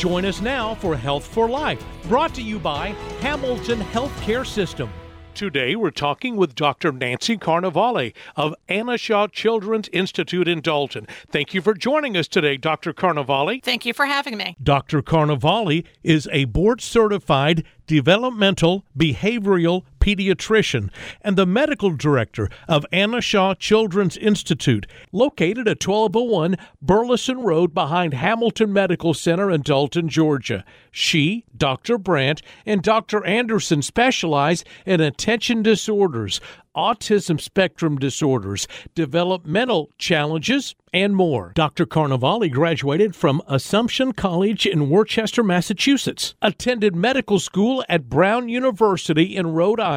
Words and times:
Join 0.00 0.24
us 0.24 0.40
now 0.40 0.76
for 0.76 0.96
Health 0.96 1.26
for 1.26 1.46
Life, 1.46 1.84
brought 2.04 2.34
to 2.36 2.40
you 2.40 2.58
by 2.58 2.94
Hamilton 3.20 3.80
Healthcare 3.80 4.46
System. 4.46 4.90
Today, 5.34 5.76
we're 5.76 5.90
talking 5.90 6.36
with 6.36 6.54
Dr. 6.54 6.90
Nancy 6.90 7.36
Carnevale 7.36 8.14
of 8.34 8.54
Anna 8.66 8.96
Shaw 8.96 9.26
Children's 9.26 9.90
Institute 9.92 10.48
in 10.48 10.62
Dalton. 10.62 11.06
Thank 11.28 11.52
you 11.52 11.60
for 11.60 11.74
joining 11.74 12.16
us 12.16 12.28
today, 12.28 12.56
Dr. 12.56 12.94
Carnevale. 12.94 13.62
Thank 13.62 13.84
you 13.84 13.92
for 13.92 14.06
having 14.06 14.38
me. 14.38 14.56
Dr. 14.62 15.02
Carnevale 15.02 15.84
is 16.02 16.26
a 16.32 16.46
board 16.46 16.80
certified 16.80 17.62
developmental 17.86 18.86
behavioral 18.96 19.84
pediatrician 20.00 20.90
and 21.20 21.36
the 21.36 21.46
medical 21.46 21.90
director 21.90 22.48
of 22.66 22.86
Anna 22.90 23.20
Shaw 23.20 23.54
Children's 23.54 24.16
Institute, 24.16 24.86
located 25.12 25.68
at 25.68 25.86
1201 25.86 26.56
Burleson 26.82 27.40
Road 27.40 27.72
behind 27.72 28.14
Hamilton 28.14 28.72
Medical 28.72 29.14
Center 29.14 29.50
in 29.50 29.62
Dalton, 29.62 30.08
Georgia. 30.08 30.64
She, 30.90 31.44
Dr. 31.56 31.98
Brandt, 31.98 32.42
and 32.66 32.82
Dr. 32.82 33.24
Anderson 33.24 33.82
specialize 33.82 34.64
in 34.84 35.00
attention 35.00 35.62
disorders, 35.62 36.40
autism 36.76 37.40
spectrum 37.40 37.98
disorders, 37.98 38.66
developmental 38.94 39.90
challenges, 39.98 40.74
and 40.92 41.14
more. 41.14 41.52
Dr. 41.54 41.86
Carnevale 41.86 42.50
graduated 42.50 43.14
from 43.14 43.42
Assumption 43.46 44.12
College 44.12 44.66
in 44.66 44.90
Worcester, 44.90 45.42
Massachusetts, 45.42 46.34
attended 46.42 46.96
medical 46.96 47.38
school 47.38 47.84
at 47.88 48.08
Brown 48.08 48.48
University 48.48 49.36
in 49.36 49.52
Rhode 49.52 49.80
Island, 49.80 49.89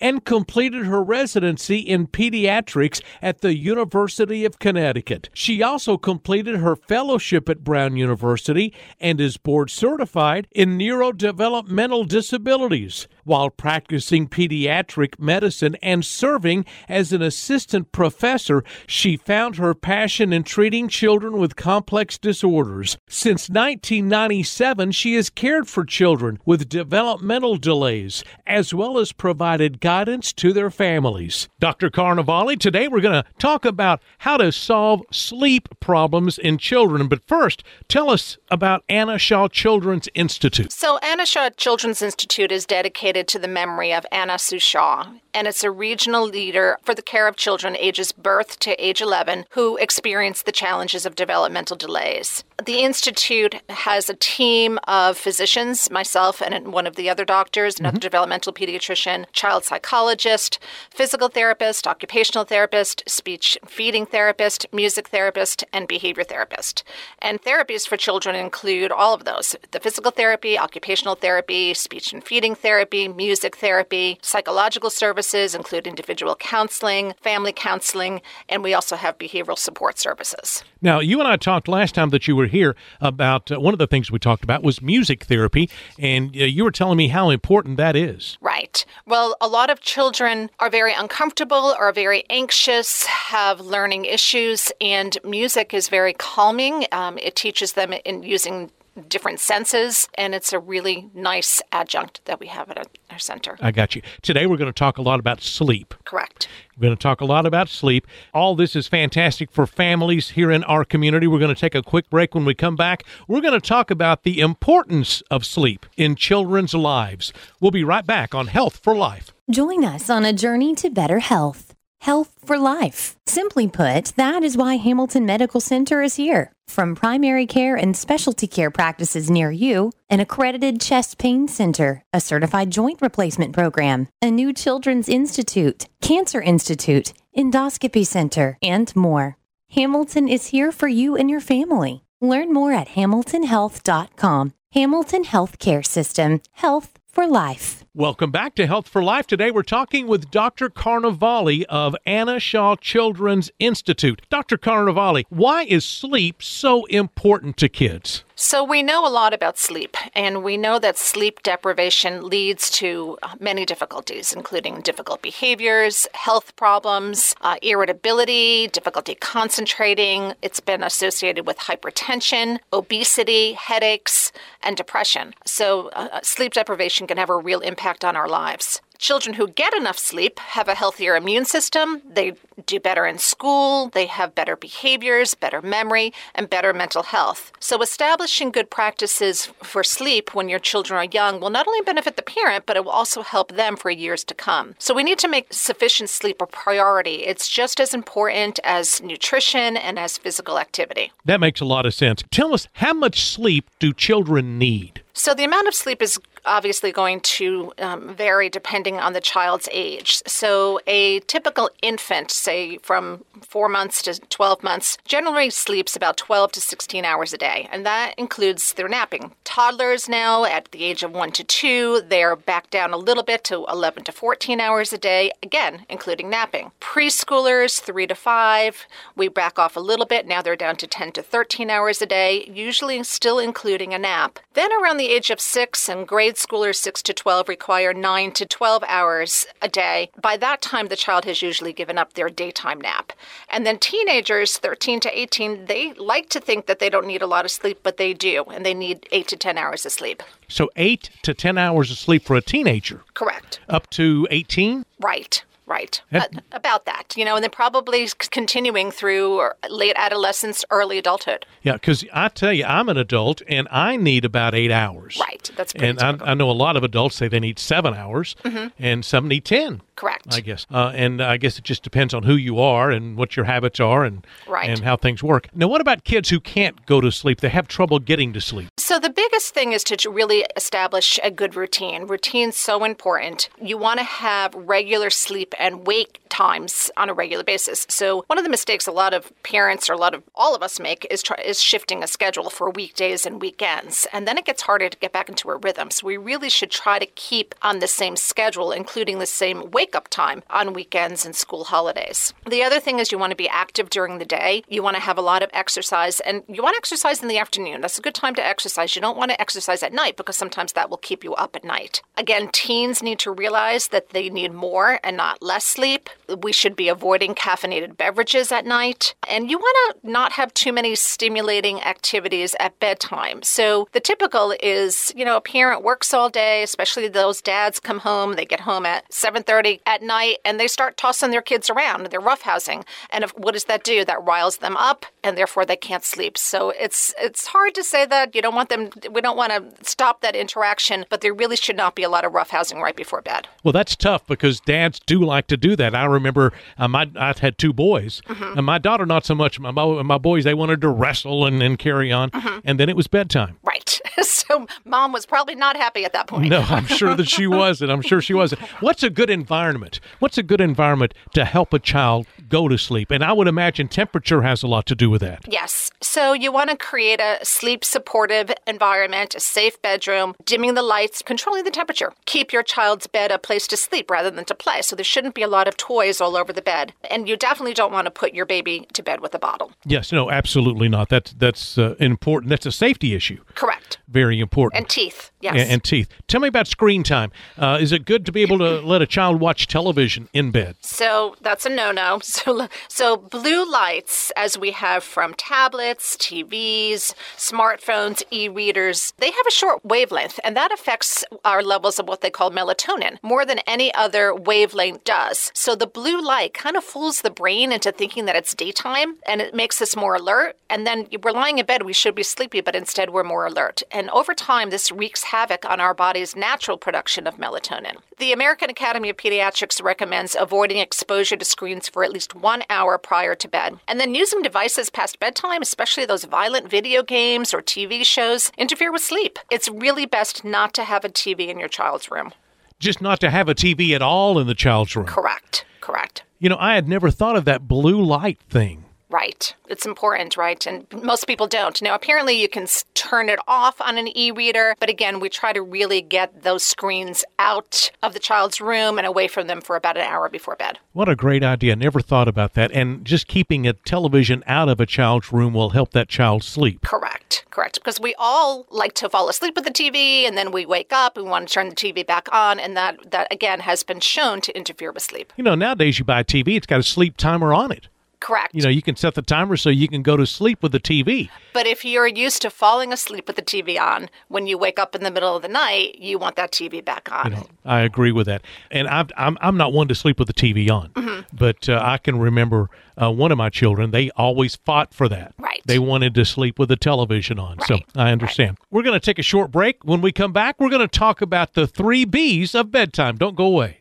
and 0.00 0.24
completed 0.24 0.86
her 0.86 1.02
residency 1.02 1.78
in 1.78 2.08
pediatrics 2.08 3.00
at 3.22 3.42
the 3.42 3.56
University 3.56 4.44
of 4.44 4.58
Connecticut. 4.58 5.28
She 5.32 5.62
also 5.62 5.96
completed 5.96 6.56
her 6.56 6.74
fellowship 6.74 7.48
at 7.48 7.62
Brown 7.62 7.96
University 7.96 8.74
and 9.00 9.20
is 9.20 9.36
board 9.36 9.70
certified 9.70 10.48
in 10.50 10.76
neurodevelopmental 10.76 12.08
disabilities 12.08 13.06
while 13.26 13.50
practicing 13.50 14.28
pediatric 14.28 15.18
medicine 15.18 15.76
and 15.82 16.04
serving 16.04 16.64
as 16.88 17.12
an 17.12 17.20
assistant 17.20 17.90
professor, 17.90 18.62
she 18.86 19.16
found 19.16 19.56
her 19.56 19.74
passion 19.74 20.32
in 20.32 20.44
treating 20.44 20.88
children 20.88 21.36
with 21.36 21.56
complex 21.56 22.18
disorders. 22.18 22.96
Since 23.08 23.48
1997, 23.48 24.92
she 24.92 25.14
has 25.16 25.28
cared 25.28 25.66
for 25.68 25.84
children 25.84 26.38
with 26.44 26.68
developmental 26.68 27.56
delays, 27.56 28.22
as 28.46 28.72
well 28.72 28.98
as 28.98 29.12
provided 29.12 29.35
guidance 29.36 30.32
to 30.34 30.52
their 30.52 30.70
families. 30.70 31.48
Dr. 31.60 31.90
Carnevale, 31.90 32.58
today 32.58 32.88
we're 32.88 33.00
going 33.00 33.22
to 33.22 33.28
talk 33.38 33.64
about 33.64 34.02
how 34.18 34.36
to 34.36 34.52
solve 34.52 35.02
sleep 35.10 35.68
problems 35.80 36.38
in 36.38 36.58
children. 36.58 37.08
But 37.08 37.26
first, 37.26 37.62
tell 37.88 38.10
us 38.10 38.38
about 38.50 38.84
Anna 38.88 39.18
Shaw 39.18 39.48
Children's 39.48 40.08
Institute. 40.14 40.72
So, 40.72 40.98
Anna 40.98 41.26
Shaw 41.26 41.50
Children's 41.50 42.02
Institute 42.02 42.52
is 42.52 42.66
dedicated 42.66 43.28
to 43.28 43.38
the 43.38 43.48
memory 43.48 43.92
of 43.92 44.06
Anna 44.10 44.38
Sue 44.38 44.58
Shaw, 44.58 45.06
and 45.36 45.46
it's 45.46 45.62
a 45.62 45.70
regional 45.70 46.26
leader 46.26 46.78
for 46.82 46.94
the 46.94 47.02
care 47.02 47.28
of 47.28 47.36
children 47.36 47.76
ages 47.76 48.10
birth 48.10 48.58
to 48.58 48.72
age 48.82 49.02
11 49.02 49.44
who 49.50 49.76
experience 49.76 50.40
the 50.40 50.50
challenges 50.50 51.04
of 51.04 51.14
developmental 51.14 51.76
delays. 51.76 52.42
The 52.64 52.78
Institute 52.78 53.60
has 53.68 54.08
a 54.08 54.14
team 54.14 54.78
of 54.88 55.18
physicians, 55.18 55.90
myself 55.90 56.40
and 56.40 56.72
one 56.72 56.86
of 56.86 56.96
the 56.96 57.10
other 57.10 57.26
doctors, 57.26 57.78
another 57.78 57.96
mm-hmm. 57.96 58.00
developmental 58.00 58.54
pediatrician, 58.54 59.26
child 59.32 59.64
psychologist, 59.64 60.58
physical 60.88 61.28
therapist, 61.28 61.86
occupational 61.86 62.44
therapist, 62.44 63.02
speech 63.06 63.58
feeding 63.66 64.06
therapist, 64.06 64.64
music 64.72 65.08
therapist, 65.08 65.64
and 65.70 65.86
behavior 65.86 66.24
therapist. 66.24 66.82
And 67.20 67.42
therapies 67.42 67.86
for 67.86 67.98
children 67.98 68.34
include 68.34 68.90
all 68.90 69.12
of 69.12 69.24
those 69.24 69.54
the 69.70 69.80
physical 69.80 70.10
therapy, 70.10 70.58
occupational 70.58 71.14
therapy, 71.14 71.74
speech 71.74 72.14
and 72.14 72.24
feeding 72.24 72.54
therapy, 72.54 73.06
music 73.06 73.56
therapy, 73.56 74.18
psychological 74.22 74.88
services, 74.88 75.25
include 75.34 75.86
individual 75.86 76.36
counseling, 76.36 77.14
family 77.20 77.52
counseling, 77.52 78.20
and 78.48 78.62
we 78.62 78.74
also 78.74 78.96
have 78.96 79.18
behavioral 79.18 79.58
support 79.58 79.98
services. 79.98 80.64
Now, 80.82 81.00
you 81.00 81.18
and 81.20 81.28
I 81.28 81.36
talked 81.36 81.68
last 81.68 81.94
time 81.94 82.10
that 82.10 82.28
you 82.28 82.36
were 82.36 82.46
here 82.46 82.76
about 83.00 83.50
uh, 83.50 83.60
one 83.60 83.74
of 83.74 83.78
the 83.78 83.86
things 83.86 84.10
we 84.10 84.18
talked 84.18 84.44
about 84.44 84.62
was 84.62 84.82
music 84.82 85.24
therapy, 85.24 85.70
and 85.98 86.36
uh, 86.36 86.44
you 86.44 86.64
were 86.64 86.70
telling 86.70 86.96
me 86.96 87.08
how 87.08 87.30
important 87.30 87.76
that 87.78 87.96
is. 87.96 88.38
Right. 88.40 88.84
Well, 89.06 89.36
a 89.40 89.48
lot 89.48 89.70
of 89.70 89.80
children 89.80 90.50
are 90.58 90.70
very 90.70 90.92
uncomfortable 90.92 91.74
or 91.78 91.92
very 91.92 92.24
anxious, 92.30 93.04
have 93.06 93.60
learning 93.60 94.04
issues, 94.04 94.70
and 94.80 95.16
music 95.24 95.72
is 95.74 95.88
very 95.88 96.12
calming. 96.12 96.86
Um, 96.92 97.18
it 97.18 97.34
teaches 97.36 97.72
them 97.72 97.92
in 97.92 98.22
using 98.22 98.70
different 99.08 99.40
senses, 99.40 100.08
and 100.14 100.34
it's 100.34 100.52
a 100.52 100.58
really 100.58 101.10
nice 101.14 101.62
adjunct 101.72 102.24
that 102.24 102.40
we 102.40 102.46
have 102.48 102.70
at 102.70 102.88
our 103.10 103.18
center. 103.18 103.56
I 103.60 103.70
got 103.70 103.94
you. 103.94 104.02
Today 104.22 104.46
we're 104.46 104.56
going 104.56 104.72
to 104.72 104.78
talk 104.78 104.98
a 104.98 105.02
lot 105.02 105.20
about 105.20 105.40
sleep. 105.40 105.94
Correct. 106.04 106.48
We're 106.76 106.88
going 106.88 106.96
to 106.96 107.02
talk 107.02 107.20
a 107.20 107.24
lot 107.24 107.46
about 107.46 107.68
sleep. 107.68 108.06
All 108.34 108.54
this 108.54 108.76
is 108.76 108.88
fantastic 108.88 109.50
for 109.50 109.66
families 109.66 110.30
here 110.30 110.50
in 110.50 110.64
our 110.64 110.84
community. 110.84 111.26
We're 111.26 111.38
going 111.38 111.54
to 111.54 111.60
take 111.60 111.74
a 111.74 111.82
quick 111.82 112.10
break. 112.10 112.34
When 112.34 112.44
we 112.44 112.54
come 112.54 112.76
back, 112.76 113.04
we're 113.28 113.40
going 113.40 113.58
to 113.58 113.66
talk 113.66 113.90
about 113.90 114.24
the 114.24 114.40
importance 114.40 115.22
of 115.30 115.46
sleep 115.46 115.86
in 115.96 116.16
children's 116.16 116.74
lives. 116.74 117.32
We'll 117.60 117.70
be 117.70 117.84
right 117.84 118.06
back 118.06 118.34
on 118.34 118.48
Health 118.48 118.80
for 118.82 118.94
Life. 118.94 119.32
Join 119.50 119.84
us 119.84 120.10
on 120.10 120.24
a 120.24 120.32
journey 120.32 120.74
to 120.76 120.90
better 120.90 121.20
health. 121.20 121.75
Health 122.00 122.32
for 122.44 122.58
life. 122.58 123.16
Simply 123.26 123.68
put, 123.68 124.12
that 124.16 124.42
is 124.42 124.56
why 124.56 124.76
Hamilton 124.76 125.26
Medical 125.26 125.60
Center 125.60 126.02
is 126.02 126.16
here. 126.16 126.52
From 126.68 126.94
primary 126.94 127.46
care 127.46 127.76
and 127.76 127.96
specialty 127.96 128.46
care 128.46 128.70
practices 128.70 129.30
near 129.30 129.50
you, 129.50 129.92
an 130.10 130.20
accredited 130.20 130.80
chest 130.80 131.18
pain 131.18 131.48
center, 131.48 132.02
a 132.12 132.20
certified 132.20 132.70
joint 132.70 133.00
replacement 133.00 133.52
program, 133.54 134.08
a 134.20 134.30
new 134.30 134.52
children's 134.52 135.08
institute, 135.08 135.88
cancer 136.00 136.40
institute, 136.40 137.12
endoscopy 137.36 138.06
center, 138.06 138.58
and 138.62 138.94
more. 138.94 139.36
Hamilton 139.70 140.28
is 140.28 140.48
here 140.48 140.72
for 140.72 140.88
you 140.88 141.16
and 141.16 141.30
your 141.30 141.40
family. 141.40 142.04
Learn 142.20 142.52
more 142.52 142.72
at 142.72 142.88
hamiltonhealth.com. 142.88 144.52
Hamilton 144.72 145.24
Healthcare 145.24 145.84
System. 145.84 146.40
Health 146.52 146.92
for 147.10 147.26
life. 147.26 147.85
Welcome 147.96 148.30
back 148.30 148.54
to 148.56 148.66
Health 148.66 148.88
for 148.88 149.02
Life. 149.02 149.26
Today 149.26 149.50
we're 149.50 149.62
talking 149.62 150.06
with 150.06 150.30
Dr. 150.30 150.68
Carnevale 150.68 151.64
of 151.70 151.96
Anna 152.04 152.38
Shaw 152.38 152.76
Children's 152.76 153.50
Institute. 153.58 154.20
Dr. 154.28 154.58
Carnevale, 154.58 155.24
why 155.30 155.62
is 155.62 155.82
sleep 155.82 156.42
so 156.42 156.84
important 156.90 157.56
to 157.56 157.70
kids? 157.70 158.22
So, 158.38 158.62
we 158.62 158.82
know 158.82 159.06
a 159.06 159.08
lot 159.08 159.32
about 159.32 159.56
sleep, 159.56 159.96
and 160.14 160.44
we 160.44 160.58
know 160.58 160.78
that 160.78 160.98
sleep 160.98 161.42
deprivation 161.42 162.28
leads 162.28 162.68
to 162.72 163.16
many 163.40 163.64
difficulties, 163.64 164.30
including 164.30 164.82
difficult 164.82 165.22
behaviors, 165.22 166.06
health 166.12 166.54
problems, 166.54 167.34
uh, 167.40 167.56
irritability, 167.62 168.68
difficulty 168.68 169.14
concentrating. 169.14 170.34
It's 170.42 170.60
been 170.60 170.82
associated 170.82 171.46
with 171.46 171.56
hypertension, 171.56 172.58
obesity, 172.74 173.54
headaches, 173.54 174.32
and 174.62 174.76
depression. 174.76 175.32
So, 175.46 175.88
uh, 175.94 176.20
sleep 176.22 176.52
deprivation 176.52 177.06
can 177.06 177.16
have 177.16 177.30
a 177.30 177.38
real 177.38 177.60
impact 177.60 177.85
on 178.04 178.16
our 178.16 178.28
lives. 178.28 178.80
Children 178.98 179.34
who 179.34 179.48
get 179.48 179.74
enough 179.74 179.98
sleep 179.98 180.38
have 180.38 180.68
a 180.68 180.74
healthier 180.74 181.16
immune 181.16 181.44
system, 181.44 182.00
they 182.08 182.32
do 182.64 182.80
better 182.80 183.06
in 183.06 183.18
school, 183.18 183.90
they 183.90 184.06
have 184.06 184.34
better 184.34 184.56
behaviors, 184.56 185.34
better 185.34 185.60
memory, 185.60 186.12
and 186.34 186.48
better 186.48 186.72
mental 186.72 187.02
health. 187.02 187.52
So, 187.60 187.82
establishing 187.82 188.50
good 188.50 188.70
practices 188.70 189.46
for 189.62 189.84
sleep 189.84 190.34
when 190.34 190.48
your 190.48 190.58
children 190.58 190.98
are 190.98 191.10
young 191.12 191.40
will 191.40 191.50
not 191.50 191.68
only 191.68 191.82
benefit 191.82 192.16
the 192.16 192.22
parent, 192.22 192.64
but 192.64 192.76
it 192.76 192.84
will 192.84 192.92
also 192.92 193.22
help 193.22 193.52
them 193.52 193.76
for 193.76 193.90
years 193.90 194.24
to 194.24 194.34
come. 194.34 194.74
So, 194.78 194.94
we 194.94 195.04
need 195.04 195.18
to 195.18 195.28
make 195.28 195.52
sufficient 195.52 196.08
sleep 196.08 196.40
a 196.40 196.46
priority. 196.46 197.24
It's 197.24 197.48
just 197.48 197.80
as 197.80 197.92
important 197.92 198.58
as 198.64 199.02
nutrition 199.02 199.76
and 199.76 199.98
as 199.98 200.16
physical 200.16 200.58
activity. 200.58 201.12
That 201.26 201.40
makes 201.40 201.60
a 201.60 201.66
lot 201.66 201.84
of 201.84 201.92
sense. 201.92 202.24
Tell 202.30 202.54
us, 202.54 202.66
how 202.74 202.94
much 202.94 203.20
sleep 203.20 203.68
do 203.78 203.92
children 203.92 204.58
need? 204.58 205.02
So, 205.12 205.34
the 205.34 205.44
amount 205.44 205.66
of 205.66 205.74
sleep 205.74 206.02
is 206.02 206.18
obviously 206.46 206.92
going 206.92 207.20
to 207.20 207.72
um, 207.78 208.14
vary 208.14 208.48
depending 208.48 208.98
on 208.98 209.12
the 209.12 209.20
child's 209.20 209.68
age. 209.72 210.22
So, 210.26 210.80
a 210.86 211.20
typical 211.20 211.70
infant, 211.82 212.30
say 212.30 212.78
from 212.78 213.24
four 213.42 213.68
months 213.68 214.02
to 214.02 214.14
12 214.20 214.62
months, 214.62 214.98
generally 215.04 215.50
sleeps 215.50 215.96
about 215.96 216.16
12 216.16 216.52
to 216.52 216.60
16 216.60 217.04
hours 217.04 217.32
a 217.32 217.38
day, 217.38 217.68
and 217.70 217.84
that 217.84 218.14
includes 218.16 218.72
their 218.74 218.88
napping. 218.88 219.32
Toddlers 219.44 220.08
now, 220.08 220.44
at 220.44 220.70
the 220.72 220.84
age 220.84 221.02
of 221.02 221.12
one 221.12 221.32
to 221.32 221.44
two, 221.44 222.02
they're 222.08 222.36
back 222.36 222.70
down 222.70 222.92
a 222.92 222.96
little 222.96 223.22
bit 223.22 223.44
to 223.44 223.64
11 223.68 224.04
to 224.04 224.12
14 224.12 224.60
hours 224.60 224.92
a 224.92 224.98
day, 224.98 225.32
again, 225.42 225.84
including 225.88 226.30
napping. 226.30 226.70
Preschoolers, 226.80 227.80
three 227.80 228.06
to 228.06 228.14
five, 228.14 228.86
we 229.14 229.28
back 229.28 229.58
off 229.58 229.76
a 229.76 229.80
little 229.80 230.06
bit. 230.06 230.26
Now 230.26 230.42
they're 230.42 230.56
down 230.56 230.76
to 230.76 230.86
10 230.86 231.12
to 231.12 231.22
13 231.22 231.70
hours 231.70 232.00
a 232.00 232.06
day, 232.06 232.48
usually 232.52 233.02
still 233.02 233.38
including 233.38 233.92
a 233.92 233.98
nap. 233.98 234.38
Then 234.54 234.70
around 234.80 234.96
the 234.96 235.08
age 235.08 235.30
of 235.30 235.40
six 235.40 235.88
and 235.88 236.06
grade 236.06 236.35
schoolers 236.36 236.76
six 236.76 237.02
to 237.02 237.12
12 237.12 237.48
require 237.48 237.92
nine 237.92 238.32
to 238.32 238.46
12 238.46 238.84
hours 238.86 239.46
a 239.62 239.68
day. 239.68 240.10
By 240.20 240.36
that 240.36 240.62
time, 240.62 240.88
the 240.88 240.96
child 240.96 241.24
has 241.24 241.42
usually 241.42 241.72
given 241.72 241.98
up 241.98 242.12
their 242.12 242.28
daytime 242.28 242.80
nap. 242.80 243.12
And 243.50 243.66
then 243.66 243.78
teenagers, 243.78 244.56
13 244.58 245.00
to 245.00 245.18
18, 245.18 245.66
they 245.66 245.92
like 245.94 246.28
to 246.30 246.40
think 246.40 246.66
that 246.66 246.78
they 246.78 246.90
don't 246.90 247.06
need 247.06 247.22
a 247.22 247.26
lot 247.26 247.44
of 247.44 247.50
sleep, 247.50 247.80
but 247.82 247.96
they 247.96 248.12
do, 248.12 248.44
and 248.44 248.64
they 248.64 248.74
need 248.74 249.06
eight 249.12 249.28
to 249.28 249.36
10 249.36 249.58
hours 249.58 249.86
of 249.86 249.92
sleep. 249.92 250.22
So, 250.48 250.70
eight 250.76 251.10
to 251.22 251.34
10 251.34 251.58
hours 251.58 251.90
of 251.90 251.98
sleep 251.98 252.24
for 252.24 252.36
a 252.36 252.42
teenager. 252.42 253.02
Correct. 253.14 253.60
Up 253.68 253.90
to 253.90 254.28
18? 254.30 254.84
Right. 255.00 255.42
Right. 255.66 256.00
Uh, 256.12 256.26
about 256.52 256.86
that, 256.86 257.14
you 257.16 257.24
know, 257.24 257.34
and 257.34 257.42
then 257.42 257.50
probably 257.50 258.08
continuing 258.30 258.92
through 258.92 259.50
late 259.68 259.94
adolescence, 259.96 260.64
early 260.70 260.96
adulthood. 260.96 261.44
Yeah, 261.62 261.72
because 261.72 262.04
I 262.12 262.28
tell 262.28 262.52
you, 262.52 262.64
I'm 262.64 262.88
an 262.88 262.96
adult 262.96 263.42
and 263.48 263.66
I 263.72 263.96
need 263.96 264.24
about 264.24 264.54
eight 264.54 264.70
hours. 264.70 265.18
Right. 265.20 265.50
That's 265.56 265.72
pretty. 265.72 265.88
And 265.88 266.22
I, 266.22 266.30
I, 266.30 266.34
know 266.34 266.48
a 266.48 266.52
lot 266.52 266.76
of 266.76 266.84
adults 266.84 267.16
say 267.16 267.26
they 267.26 267.40
need 267.40 267.58
seven 267.58 267.94
hours, 267.94 268.36
mm-hmm. 268.44 268.68
and 268.78 269.04
some 269.04 269.26
need 269.26 269.44
10. 269.44 269.82
Correct. 269.96 270.26
I 270.30 270.40
guess. 270.40 270.66
Uh, 270.70 270.92
and 270.94 271.22
I 271.22 271.38
guess 271.38 271.58
it 271.58 271.64
just 271.64 271.82
depends 271.82 272.12
on 272.12 272.22
who 272.22 272.36
you 272.36 272.60
are 272.60 272.90
and 272.90 273.16
what 273.16 273.34
your 273.34 273.46
habits 273.46 273.80
are 273.80 274.04
and, 274.04 274.26
right. 274.46 274.68
and 274.68 274.80
how 274.80 274.96
things 274.96 275.22
work. 275.22 275.48
Now, 275.54 275.68
what 275.68 275.80
about 275.80 276.04
kids 276.04 276.28
who 276.28 276.38
can't 276.38 276.84
go 276.84 277.00
to 277.00 277.10
sleep? 277.10 277.40
They 277.40 277.48
have 277.48 277.66
trouble 277.66 277.98
getting 277.98 278.34
to 278.34 278.40
sleep. 278.40 278.68
So, 278.76 278.98
the 278.98 279.10
biggest 279.10 279.54
thing 279.54 279.72
is 279.72 279.82
to 279.84 280.10
really 280.10 280.44
establish 280.54 281.18
a 281.22 281.30
good 281.30 281.56
routine. 281.56 282.06
Routine's 282.06 282.56
so 282.56 282.84
important. 282.84 283.48
You 283.60 283.78
want 283.78 283.98
to 283.98 284.04
have 284.04 284.54
regular 284.54 285.08
sleep 285.08 285.54
and 285.58 285.86
wake 285.86 286.20
times 286.28 286.90
on 286.96 287.08
a 287.08 287.14
regular 287.14 287.44
basis. 287.44 287.86
So, 287.88 288.22
one 288.26 288.38
of 288.38 288.44
the 288.44 288.50
mistakes 288.50 288.86
a 288.86 288.92
lot 288.92 289.14
of 289.14 289.32
parents 289.42 289.88
or 289.88 289.94
a 289.94 289.98
lot 289.98 290.14
of 290.14 290.22
all 290.34 290.54
of 290.54 290.62
us 290.62 290.78
make 290.78 291.06
is 291.10 291.22
try, 291.22 291.40
is 291.44 291.62
shifting 291.62 292.02
a 292.02 292.06
schedule 292.06 292.50
for 292.50 292.68
weekdays 292.68 293.24
and 293.24 293.40
weekends, 293.40 294.06
and 294.12 294.28
then 294.28 294.36
it 294.36 294.44
gets 294.44 294.62
harder 294.62 294.90
to 294.90 294.98
get 294.98 295.12
back 295.12 295.30
into 295.30 295.48
a 295.48 295.56
rhythm. 295.56 295.90
So, 295.90 296.06
we 296.06 296.18
really 296.18 296.50
should 296.50 296.70
try 296.70 296.98
to 296.98 297.06
keep 297.06 297.54
on 297.62 297.78
the 297.78 297.88
same 297.88 298.16
schedule, 298.16 298.72
including 298.72 299.20
the 299.20 299.26
same 299.26 299.70
wake 299.70 299.85
up 299.94 300.08
time 300.08 300.42
on 300.50 300.72
weekends 300.72 301.24
and 301.24 301.34
school 301.34 301.64
holidays. 301.64 302.32
The 302.48 302.62
other 302.62 302.80
thing 302.80 302.98
is 302.98 303.12
you 303.12 303.18
want 303.18 303.30
to 303.30 303.36
be 303.36 303.48
active 303.48 303.90
during 303.90 304.18
the 304.18 304.24
day. 304.24 304.62
You 304.68 304.82
want 304.82 304.96
to 304.96 305.02
have 305.02 305.18
a 305.18 305.22
lot 305.22 305.42
of 305.42 305.50
exercise, 305.52 306.20
and 306.20 306.42
you 306.48 306.62
want 306.62 306.74
to 306.74 306.78
exercise 306.78 307.22
in 307.22 307.28
the 307.28 307.38
afternoon. 307.38 307.80
That's 307.80 307.98
a 307.98 308.02
good 308.02 308.14
time 308.14 308.34
to 308.36 308.44
exercise. 308.44 308.96
You 308.96 309.02
don't 309.02 309.16
want 309.16 309.30
to 309.30 309.40
exercise 309.40 309.82
at 309.82 309.92
night 309.92 310.16
because 310.16 310.36
sometimes 310.36 310.72
that 310.72 310.90
will 310.90 310.96
keep 310.96 311.22
you 311.22 311.34
up 311.34 311.54
at 311.56 311.64
night. 311.64 312.02
Again, 312.16 312.48
teens 312.52 313.02
need 313.02 313.18
to 313.20 313.30
realize 313.30 313.88
that 313.88 314.10
they 314.10 314.30
need 314.30 314.52
more 314.52 314.98
and 315.04 315.16
not 315.16 315.42
less 315.42 315.64
sleep. 315.64 316.08
We 316.42 316.52
should 316.52 316.76
be 316.76 316.88
avoiding 316.88 317.34
caffeinated 317.34 317.96
beverages 317.96 318.50
at 318.52 318.66
night. 318.66 319.14
And 319.28 319.50
you 319.50 319.58
want 319.58 320.00
to 320.02 320.10
not 320.10 320.32
have 320.32 320.54
too 320.54 320.72
many 320.72 320.94
stimulating 320.94 321.82
activities 321.82 322.54
at 322.58 322.78
bedtime. 322.80 323.42
So 323.42 323.88
the 323.92 324.00
typical 324.00 324.54
is, 324.62 325.12
you 325.16 325.24
know, 325.24 325.36
a 325.36 325.40
parent 325.40 325.82
works 325.82 326.14
all 326.14 326.28
day, 326.28 326.62
especially 326.62 327.08
those 327.08 327.40
dads 327.42 327.80
come 327.80 327.98
home, 327.98 328.34
they 328.34 328.44
get 328.44 328.60
home 328.60 328.86
at 328.86 329.10
7:30 329.10 329.75
at 329.84 330.02
night 330.02 330.38
and 330.44 330.58
they 330.58 330.68
start 330.68 330.96
tossing 330.96 331.30
their 331.30 331.42
kids 331.42 331.68
around. 331.68 332.06
They're 332.06 332.20
roughhousing. 332.20 332.84
And 333.10 333.24
if, 333.24 333.30
what 333.36 333.52
does 333.52 333.64
that 333.64 333.84
do? 333.84 334.04
That 334.04 334.24
riles 334.24 334.58
them 334.58 334.76
up 334.76 335.06
and 335.22 335.36
therefore 335.36 335.66
they 335.66 335.76
can't 335.76 336.04
sleep. 336.04 336.38
So 336.38 336.70
it's 336.70 337.14
it's 337.18 337.48
hard 337.48 337.74
to 337.74 337.82
say 337.82 338.06
that 338.06 338.34
you 338.34 338.42
don't 338.42 338.54
want 338.54 338.68
them 338.68 338.90
we 339.10 339.20
don't 339.20 339.36
want 339.36 339.52
to 339.52 339.84
stop 339.84 340.20
that 340.20 340.36
interaction, 340.36 341.04
but 341.08 341.20
there 341.20 341.34
really 341.34 341.56
should 341.56 341.76
not 341.76 341.94
be 341.94 342.02
a 342.02 342.08
lot 342.08 342.24
of 342.24 342.32
roughhousing 342.32 342.80
right 342.80 342.96
before 342.96 343.22
bed. 343.22 343.48
Well, 343.64 343.72
that's 343.72 343.96
tough 343.96 344.26
because 344.26 344.60
dads 344.60 345.00
do 345.00 345.24
like 345.24 345.46
to 345.48 345.56
do 345.56 345.76
that. 345.76 345.94
I 345.94 346.04
remember 346.04 346.52
uh, 346.78 346.88
my 346.88 347.10
I 347.16 347.34
had 347.38 347.58
two 347.58 347.72
boys, 347.72 348.22
mm-hmm. 348.26 348.58
and 348.58 348.66
my 348.66 348.78
daughter 348.78 349.06
not 349.06 349.24
so 349.24 349.34
much. 349.34 349.58
My 349.58 349.70
my 349.70 350.18
boys 350.18 350.44
they 350.44 350.54
wanted 350.54 350.80
to 350.82 350.88
wrestle 350.88 351.44
and, 351.46 351.62
and 351.62 351.78
carry 351.78 352.12
on, 352.12 352.30
mm-hmm. 352.30 352.58
and 352.64 352.78
then 352.78 352.88
it 352.88 352.96
was 352.96 353.06
bedtime. 353.06 353.58
Right. 353.62 353.95
so 354.22 354.66
mom 354.84 355.12
was 355.12 355.26
probably 355.26 355.54
not 355.54 355.76
happy 355.76 356.04
at 356.04 356.12
that 356.12 356.26
point. 356.26 356.48
No, 356.48 356.60
I'm 356.60 356.86
sure 356.86 357.14
that 357.14 357.28
she 357.28 357.46
wasn't. 357.46 357.90
I'm 357.90 358.02
sure 358.02 358.20
she 358.20 358.34
wasn't. 358.34 358.60
What's 358.80 359.02
a 359.02 359.10
good 359.10 359.30
environment? 359.30 360.00
What's 360.18 360.38
a 360.38 360.42
good 360.42 360.60
environment 360.60 361.14
to 361.34 361.44
help 361.44 361.72
a 361.72 361.78
child 361.78 362.26
go 362.48 362.68
to 362.68 362.78
sleep? 362.78 363.10
And 363.10 363.24
I 363.24 363.32
would 363.32 363.48
imagine 363.48 363.88
temperature 363.88 364.42
has 364.42 364.62
a 364.62 364.66
lot 364.66 364.86
to 364.86 364.94
do 364.94 365.10
with 365.10 365.20
that. 365.22 365.44
Yes. 365.48 365.90
So 366.00 366.32
you 366.32 366.52
want 366.52 366.70
to 366.70 366.76
create 366.76 367.20
a 367.20 367.38
sleep 367.42 367.84
supportive 367.84 368.50
environment, 368.66 369.34
a 369.34 369.40
safe 369.40 369.80
bedroom, 369.82 370.34
dimming 370.44 370.74
the 370.74 370.82
lights, 370.82 371.22
controlling 371.22 371.64
the 371.64 371.70
temperature. 371.70 372.12
Keep 372.26 372.52
your 372.52 372.62
child's 372.62 373.06
bed 373.06 373.30
a 373.30 373.38
place 373.38 373.66
to 373.68 373.76
sleep 373.76 374.10
rather 374.10 374.30
than 374.30 374.44
to 374.46 374.54
play. 374.54 374.82
So 374.82 374.96
there 374.96 375.04
shouldn't 375.04 375.34
be 375.34 375.42
a 375.42 375.48
lot 375.48 375.68
of 375.68 375.76
toys 375.76 376.20
all 376.20 376.36
over 376.36 376.52
the 376.52 376.62
bed. 376.62 376.92
And 377.10 377.28
you 377.28 377.36
definitely 377.36 377.74
don't 377.74 377.92
want 377.92 378.06
to 378.06 378.10
put 378.10 378.34
your 378.34 378.46
baby 378.46 378.86
to 378.92 379.02
bed 379.02 379.20
with 379.20 379.34
a 379.34 379.38
bottle. 379.38 379.72
Yes, 379.84 380.12
no, 380.12 380.30
absolutely 380.30 380.88
not. 380.88 381.08
That's 381.08 381.32
that's 381.32 381.78
uh, 381.78 381.94
important. 381.98 382.50
That's 382.50 382.66
a 382.66 382.72
safety 382.72 383.14
issue. 383.14 383.42
Correct. 383.54 383.98
Very 384.08 384.38
important. 384.38 384.80
And 384.80 384.88
teeth. 384.88 385.32
Yes. 385.40 385.54
And, 385.56 385.70
and 385.70 385.84
teeth. 385.84 386.08
Tell 386.28 386.40
me 386.40 386.48
about 386.48 386.68
screen 386.68 387.02
time. 387.02 387.32
Uh, 387.58 387.78
is 387.80 387.92
it 387.92 388.04
good 388.04 388.24
to 388.26 388.32
be 388.32 388.42
able 388.42 388.58
to 388.58 388.80
let 388.80 389.02
a 389.02 389.06
child 389.06 389.40
watch 389.40 389.66
television 389.66 390.28
in 390.32 390.50
bed? 390.50 390.76
So 390.80 391.36
that's 391.40 391.66
a 391.66 391.68
no-no. 391.68 392.20
So 392.36 392.68
so 392.88 393.16
blue 393.16 393.70
lights, 393.70 394.30
as 394.36 394.58
we 394.58 394.70
have 394.72 395.02
from 395.02 395.34
tablets, 395.34 396.16
TVs, 396.16 397.14
smartphones, 397.36 398.22
e-readers, 398.30 399.12
they 399.18 399.30
have 399.30 399.46
a 399.48 399.50
short 399.50 399.84
wavelength, 399.84 400.38
and 400.44 400.56
that 400.56 400.70
affects 400.70 401.24
our 401.44 401.62
levels 401.62 401.98
of 401.98 402.06
what 402.06 402.20
they 402.20 402.30
call 402.30 402.50
melatonin 402.50 403.18
more 403.22 403.44
than 403.46 403.60
any 403.66 403.92
other 403.94 404.34
wavelength 404.34 405.02
does. 405.04 405.50
So 405.54 405.74
the 405.74 405.86
blue 405.86 406.20
light 406.20 406.52
kind 406.52 406.76
of 406.76 406.84
fools 406.84 407.22
the 407.22 407.30
brain 407.30 407.72
into 407.72 407.90
thinking 407.90 408.26
that 408.26 408.36
it's 408.36 408.54
daytime, 408.54 409.16
and 409.26 409.40
it 409.40 409.54
makes 409.54 409.80
us 409.80 409.96
more 409.96 410.14
alert. 410.14 410.56
And 410.68 410.86
then 410.86 411.06
we're 411.22 411.32
lying 411.32 411.58
in 411.58 411.66
bed, 411.66 411.82
we 411.82 411.92
should 411.92 412.14
be 412.14 412.22
sleepy, 412.22 412.60
but 412.60 412.76
instead 412.76 413.10
we're 413.10 413.24
more 413.24 413.46
alert. 413.46 413.82
And 413.96 414.10
over 414.10 414.34
time, 414.34 414.68
this 414.68 414.92
wreaks 414.92 415.24
havoc 415.24 415.64
on 415.64 415.80
our 415.80 415.94
body's 415.94 416.36
natural 416.36 416.76
production 416.76 417.26
of 417.26 417.38
melatonin. 417.38 417.96
The 418.18 418.30
American 418.30 418.68
Academy 418.68 419.08
of 419.08 419.16
Pediatrics 419.16 419.82
recommends 419.82 420.36
avoiding 420.38 420.76
exposure 420.76 421.38
to 421.38 421.44
screens 421.46 421.88
for 421.88 422.04
at 422.04 422.12
least 422.12 422.34
one 422.34 422.62
hour 422.68 422.98
prior 422.98 423.34
to 423.36 423.48
bed. 423.48 423.78
And 423.88 423.98
then 423.98 424.14
using 424.14 424.42
devices 424.42 424.90
past 424.90 425.18
bedtime, 425.18 425.62
especially 425.62 426.04
those 426.04 426.24
violent 426.24 426.68
video 426.68 427.02
games 427.02 427.54
or 427.54 427.62
TV 427.62 428.04
shows, 428.04 428.52
interfere 428.58 428.92
with 428.92 429.00
sleep. 429.00 429.38
It's 429.50 429.70
really 429.70 430.04
best 430.04 430.44
not 430.44 430.74
to 430.74 430.84
have 430.84 431.06
a 431.06 431.08
TV 431.08 431.48
in 431.48 431.58
your 431.58 431.66
child's 431.66 432.10
room. 432.10 432.34
Just 432.78 433.00
not 433.00 433.18
to 433.20 433.30
have 433.30 433.48
a 433.48 433.54
TV 433.54 433.94
at 433.94 434.02
all 434.02 434.38
in 434.38 434.46
the 434.46 434.54
child's 434.54 434.94
room. 434.94 435.06
Correct. 435.06 435.64
Correct. 435.80 436.22
You 436.38 436.50
know, 436.50 436.58
I 436.60 436.74
had 436.74 436.86
never 436.86 437.10
thought 437.10 437.36
of 437.36 437.46
that 437.46 437.66
blue 437.66 438.04
light 438.04 438.40
thing. 438.50 438.84
Right. 439.08 439.54
It's 439.68 439.86
important, 439.86 440.36
right? 440.36 440.66
And 440.66 440.86
most 440.92 441.26
people 441.26 441.46
don't. 441.46 441.80
Now, 441.80 441.94
apparently, 441.94 442.40
you 442.40 442.48
can 442.48 442.66
turn 442.94 443.28
it 443.28 443.38
off 443.46 443.80
on 443.80 443.98
an 443.98 444.16
e 444.16 444.32
reader, 444.32 444.74
but 444.80 444.88
again, 444.88 445.20
we 445.20 445.28
try 445.28 445.52
to 445.52 445.62
really 445.62 446.02
get 446.02 446.42
those 446.42 446.64
screens 446.64 447.24
out 447.38 447.92
of 448.02 448.14
the 448.14 448.18
child's 448.18 448.60
room 448.60 448.98
and 448.98 449.06
away 449.06 449.28
from 449.28 449.46
them 449.46 449.60
for 449.60 449.76
about 449.76 449.96
an 449.96 450.02
hour 450.02 450.28
before 450.28 450.56
bed. 450.56 450.80
What 450.92 451.08
a 451.08 451.14
great 451.14 451.44
idea. 451.44 451.76
Never 451.76 452.00
thought 452.00 452.26
about 452.26 452.54
that. 452.54 452.72
And 452.72 453.04
just 453.04 453.28
keeping 453.28 453.66
a 453.66 453.74
television 453.74 454.42
out 454.46 454.68
of 454.68 454.80
a 454.80 454.86
child's 454.86 455.32
room 455.32 455.54
will 455.54 455.70
help 455.70 455.92
that 455.92 456.08
child 456.08 456.42
sleep. 456.42 456.82
Correct. 456.82 457.44
Correct. 457.50 457.76
Because 457.76 458.00
we 458.00 458.14
all 458.18 458.66
like 458.70 458.94
to 458.94 459.08
fall 459.08 459.28
asleep 459.28 459.54
with 459.54 459.64
the 459.64 459.70
TV 459.70 460.26
and 460.26 460.36
then 460.36 460.50
we 460.50 460.66
wake 460.66 460.92
up, 460.92 461.16
we 461.16 461.22
want 461.22 461.46
to 461.46 461.54
turn 461.54 461.68
the 461.68 461.76
TV 461.76 462.04
back 462.04 462.28
on, 462.32 462.58
and 462.58 462.76
that, 462.76 463.10
that 463.12 463.28
again 463.30 463.60
has 463.60 463.82
been 463.82 464.00
shown 464.00 464.40
to 464.40 464.56
interfere 464.56 464.90
with 464.90 465.02
sleep. 465.02 465.32
You 465.36 465.44
know, 465.44 465.54
nowadays 465.54 465.98
you 465.98 466.04
buy 466.04 466.20
a 466.20 466.24
TV, 466.24 466.56
it's 466.56 466.66
got 466.66 466.80
a 466.80 466.82
sleep 466.82 467.16
timer 467.16 467.54
on 467.54 467.70
it. 467.70 467.88
Correct. 468.26 468.56
You 468.56 468.62
know, 468.62 468.68
you 468.68 468.82
can 468.82 468.96
set 468.96 469.14
the 469.14 469.22
timer 469.22 469.56
so 469.56 469.70
you 469.70 469.86
can 469.86 470.02
go 470.02 470.16
to 470.16 470.26
sleep 470.26 470.60
with 470.60 470.72
the 470.72 470.80
TV. 470.80 471.30
But 471.52 471.68
if 471.68 471.84
you're 471.84 472.08
used 472.08 472.42
to 472.42 472.50
falling 472.50 472.92
asleep 472.92 473.28
with 473.28 473.36
the 473.36 473.42
TV 473.42 473.80
on, 473.80 474.10
when 474.26 474.48
you 474.48 474.58
wake 474.58 474.80
up 474.80 474.96
in 474.96 475.04
the 475.04 475.12
middle 475.12 475.36
of 475.36 475.42
the 475.42 475.48
night, 475.48 476.00
you 476.00 476.18
want 476.18 476.34
that 476.34 476.50
TV 476.50 476.84
back 476.84 477.08
on. 477.12 477.30
You 477.30 477.36
know, 477.36 477.46
I 477.64 477.82
agree 477.82 478.10
with 478.10 478.26
that. 478.26 478.42
And 478.72 478.88
i 478.88 478.98
am 478.98 479.08
I'm, 479.16 479.38
I'm 479.40 479.56
not 479.56 479.72
one 479.72 479.86
to 479.86 479.94
sleep 479.94 480.18
with 480.18 480.26
the 480.26 480.34
TV 480.34 480.68
on, 480.68 480.88
mm-hmm. 480.88 481.20
but 481.32 481.68
uh, 481.68 481.80
I 481.80 481.98
can 481.98 482.18
remember 482.18 482.68
uh, 483.00 483.12
one 483.12 483.30
of 483.30 483.38
my 483.38 483.48
children, 483.48 483.92
they 483.92 484.10
always 484.16 484.56
fought 484.56 484.92
for 484.92 485.08
that. 485.08 485.32
Right. 485.38 485.62
They 485.64 485.78
wanted 485.78 486.12
to 486.16 486.24
sleep 486.24 486.58
with 486.58 486.68
the 486.68 486.76
television 486.76 487.38
on. 487.38 487.58
Right. 487.58 487.68
So 487.68 487.78
I 487.94 488.10
understand. 488.10 488.58
Right. 488.58 488.66
We're 488.72 488.82
going 488.82 488.98
to 488.98 489.04
take 489.04 489.20
a 489.20 489.22
short 489.22 489.52
break. 489.52 489.84
When 489.84 490.00
we 490.00 490.10
come 490.10 490.32
back, 490.32 490.58
we're 490.58 490.70
going 490.70 490.80
to 490.80 490.88
talk 490.88 491.22
about 491.22 491.54
the 491.54 491.68
three 491.68 492.04
B's 492.04 492.56
of 492.56 492.72
bedtime. 492.72 493.18
Don't 493.18 493.36
go 493.36 493.44
away. 493.44 493.78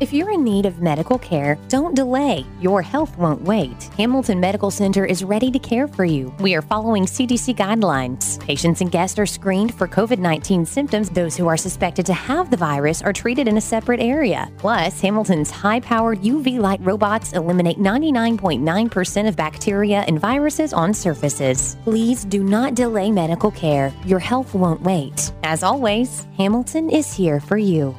If 0.00 0.12
you're 0.12 0.30
in 0.30 0.44
need 0.44 0.64
of 0.64 0.80
medical 0.80 1.18
care, 1.18 1.58
don't 1.66 1.96
delay. 1.96 2.46
Your 2.60 2.82
health 2.82 3.18
won't 3.18 3.42
wait. 3.42 3.82
Hamilton 3.96 4.38
Medical 4.38 4.70
Center 4.70 5.04
is 5.04 5.24
ready 5.24 5.50
to 5.50 5.58
care 5.58 5.88
for 5.88 6.04
you. 6.04 6.32
We 6.38 6.54
are 6.54 6.62
following 6.62 7.04
CDC 7.04 7.56
guidelines. 7.56 8.38
Patients 8.38 8.80
and 8.80 8.92
guests 8.92 9.18
are 9.18 9.26
screened 9.26 9.74
for 9.74 9.88
COVID 9.88 10.20
19 10.20 10.64
symptoms. 10.66 11.10
Those 11.10 11.36
who 11.36 11.48
are 11.48 11.56
suspected 11.56 12.06
to 12.06 12.12
have 12.12 12.48
the 12.48 12.56
virus 12.56 13.02
are 13.02 13.12
treated 13.12 13.48
in 13.48 13.56
a 13.56 13.60
separate 13.60 13.98
area. 13.98 14.48
Plus, 14.58 15.00
Hamilton's 15.00 15.50
high 15.50 15.80
powered 15.80 16.22
UV 16.22 16.60
light 16.60 16.80
robots 16.80 17.32
eliminate 17.32 17.78
99.9% 17.78 19.26
of 19.26 19.34
bacteria 19.34 20.04
and 20.06 20.20
viruses 20.20 20.72
on 20.72 20.94
surfaces. 20.94 21.76
Please 21.82 22.24
do 22.24 22.44
not 22.44 22.76
delay 22.76 23.10
medical 23.10 23.50
care. 23.50 23.92
Your 24.06 24.20
health 24.20 24.54
won't 24.54 24.82
wait. 24.82 25.32
As 25.42 25.64
always, 25.64 26.28
Hamilton 26.36 26.88
is 26.88 27.12
here 27.12 27.40
for 27.40 27.58
you. 27.58 27.96